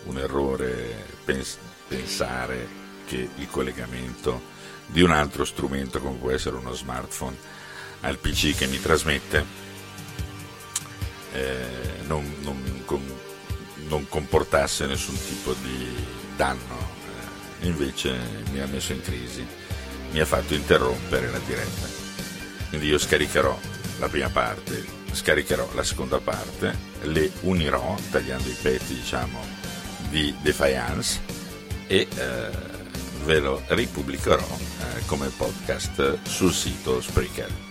un 0.05 0.17
errore 0.17 1.05
pens- 1.23 1.59
pensare 1.87 2.67
che 3.05 3.29
il 3.35 3.47
collegamento 3.51 4.41
di 4.87 5.03
un 5.03 5.11
altro 5.11 5.45
strumento 5.45 5.99
come 5.99 6.17
può 6.17 6.31
essere 6.31 6.55
uno 6.55 6.73
smartphone 6.73 7.57
al 8.01 8.17
PC 8.17 8.55
che 8.55 8.67
mi 8.67 8.79
trasmette 8.79 9.45
eh, 11.33 12.01
non, 12.07 12.33
non 12.41 12.81
com- 12.85 13.17
non 13.87 14.07
comportasse 14.07 14.85
nessun 14.85 15.17
tipo 15.17 15.53
di 15.61 15.87
danno, 16.35 16.77
eh, 17.61 17.65
invece 17.67 18.17
mi 18.51 18.59
ha 18.59 18.67
messo 18.67 18.93
in 18.93 19.01
crisi, 19.01 19.45
mi 20.11 20.19
ha 20.19 20.25
fatto 20.25 20.53
interrompere 20.53 21.29
la 21.29 21.39
diretta. 21.39 21.87
Quindi 22.69 22.87
io 22.87 22.97
scaricherò 22.97 23.57
la 23.99 24.07
prima 24.07 24.29
parte, 24.29 24.85
scaricherò 25.11 25.69
la 25.73 25.83
seconda 25.83 26.19
parte, 26.19 26.77
le 27.01 27.31
unirò 27.41 27.97
tagliando 28.11 28.47
i 28.47 28.57
pezzi 28.61 28.93
diciamo 28.93 29.39
di 30.09 30.33
Defiance 30.41 31.19
e 31.87 32.07
eh, 32.15 32.49
ve 33.23 33.39
lo 33.39 33.61
ripubblicherò 33.67 34.45
eh, 34.45 35.05
come 35.05 35.29
podcast 35.29 36.19
sul 36.23 36.53
sito 36.53 37.01
Spreaker. 37.01 37.68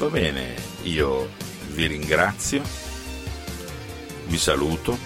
Va 0.00 0.08
bene, 0.08 0.54
io 0.84 1.28
vi 1.74 1.86
ringrazio, 1.86 2.62
vi 4.28 4.38
saluto, 4.38 4.96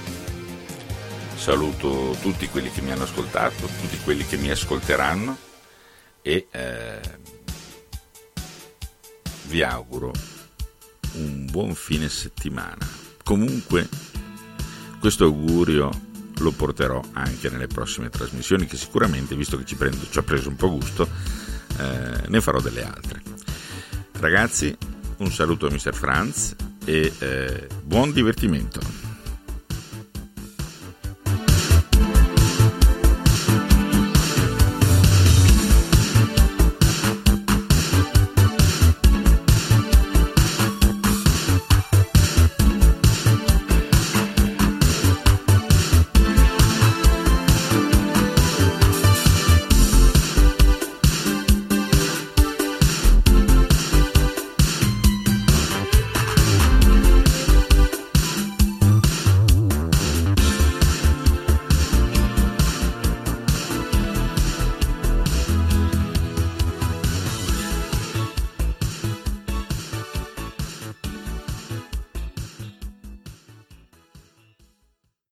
saluto 1.34 2.16
tutti 2.20 2.46
quelli 2.48 2.70
che 2.70 2.80
mi 2.80 2.92
hanno 2.92 3.02
ascoltato, 3.02 3.66
tutti 3.80 3.98
quelli 4.04 4.24
che 4.24 4.36
mi 4.36 4.50
ascolteranno 4.50 5.36
e 6.22 6.46
eh, 6.48 7.00
vi 9.46 9.62
auguro 9.64 10.12
un 11.14 11.48
buon 11.50 11.74
fine 11.74 12.08
settimana. 12.08 12.88
Comunque 13.24 13.88
questo 15.00 15.24
augurio 15.24 15.90
lo 16.36 16.52
porterò 16.52 17.02
anche 17.14 17.50
nelle 17.50 17.66
prossime 17.66 18.10
trasmissioni 18.10 18.66
che 18.66 18.76
sicuramente, 18.76 19.34
visto 19.34 19.58
che 19.58 19.64
ci, 19.64 19.74
prendo, 19.74 20.08
ci 20.08 20.18
ho 20.18 20.22
preso 20.22 20.50
un 20.50 20.56
po' 20.56 20.70
gusto, 20.70 21.08
eh, 21.78 22.28
ne 22.28 22.40
farò 22.40 22.60
delle 22.60 22.84
altre. 22.84 23.33
Ragazzi, 24.24 24.74
un 25.18 25.30
saluto 25.30 25.66
a 25.66 25.70
Mr. 25.70 25.92
Franz 25.92 26.56
e 26.86 27.12
eh, 27.18 27.68
buon 27.82 28.10
divertimento. 28.10 28.80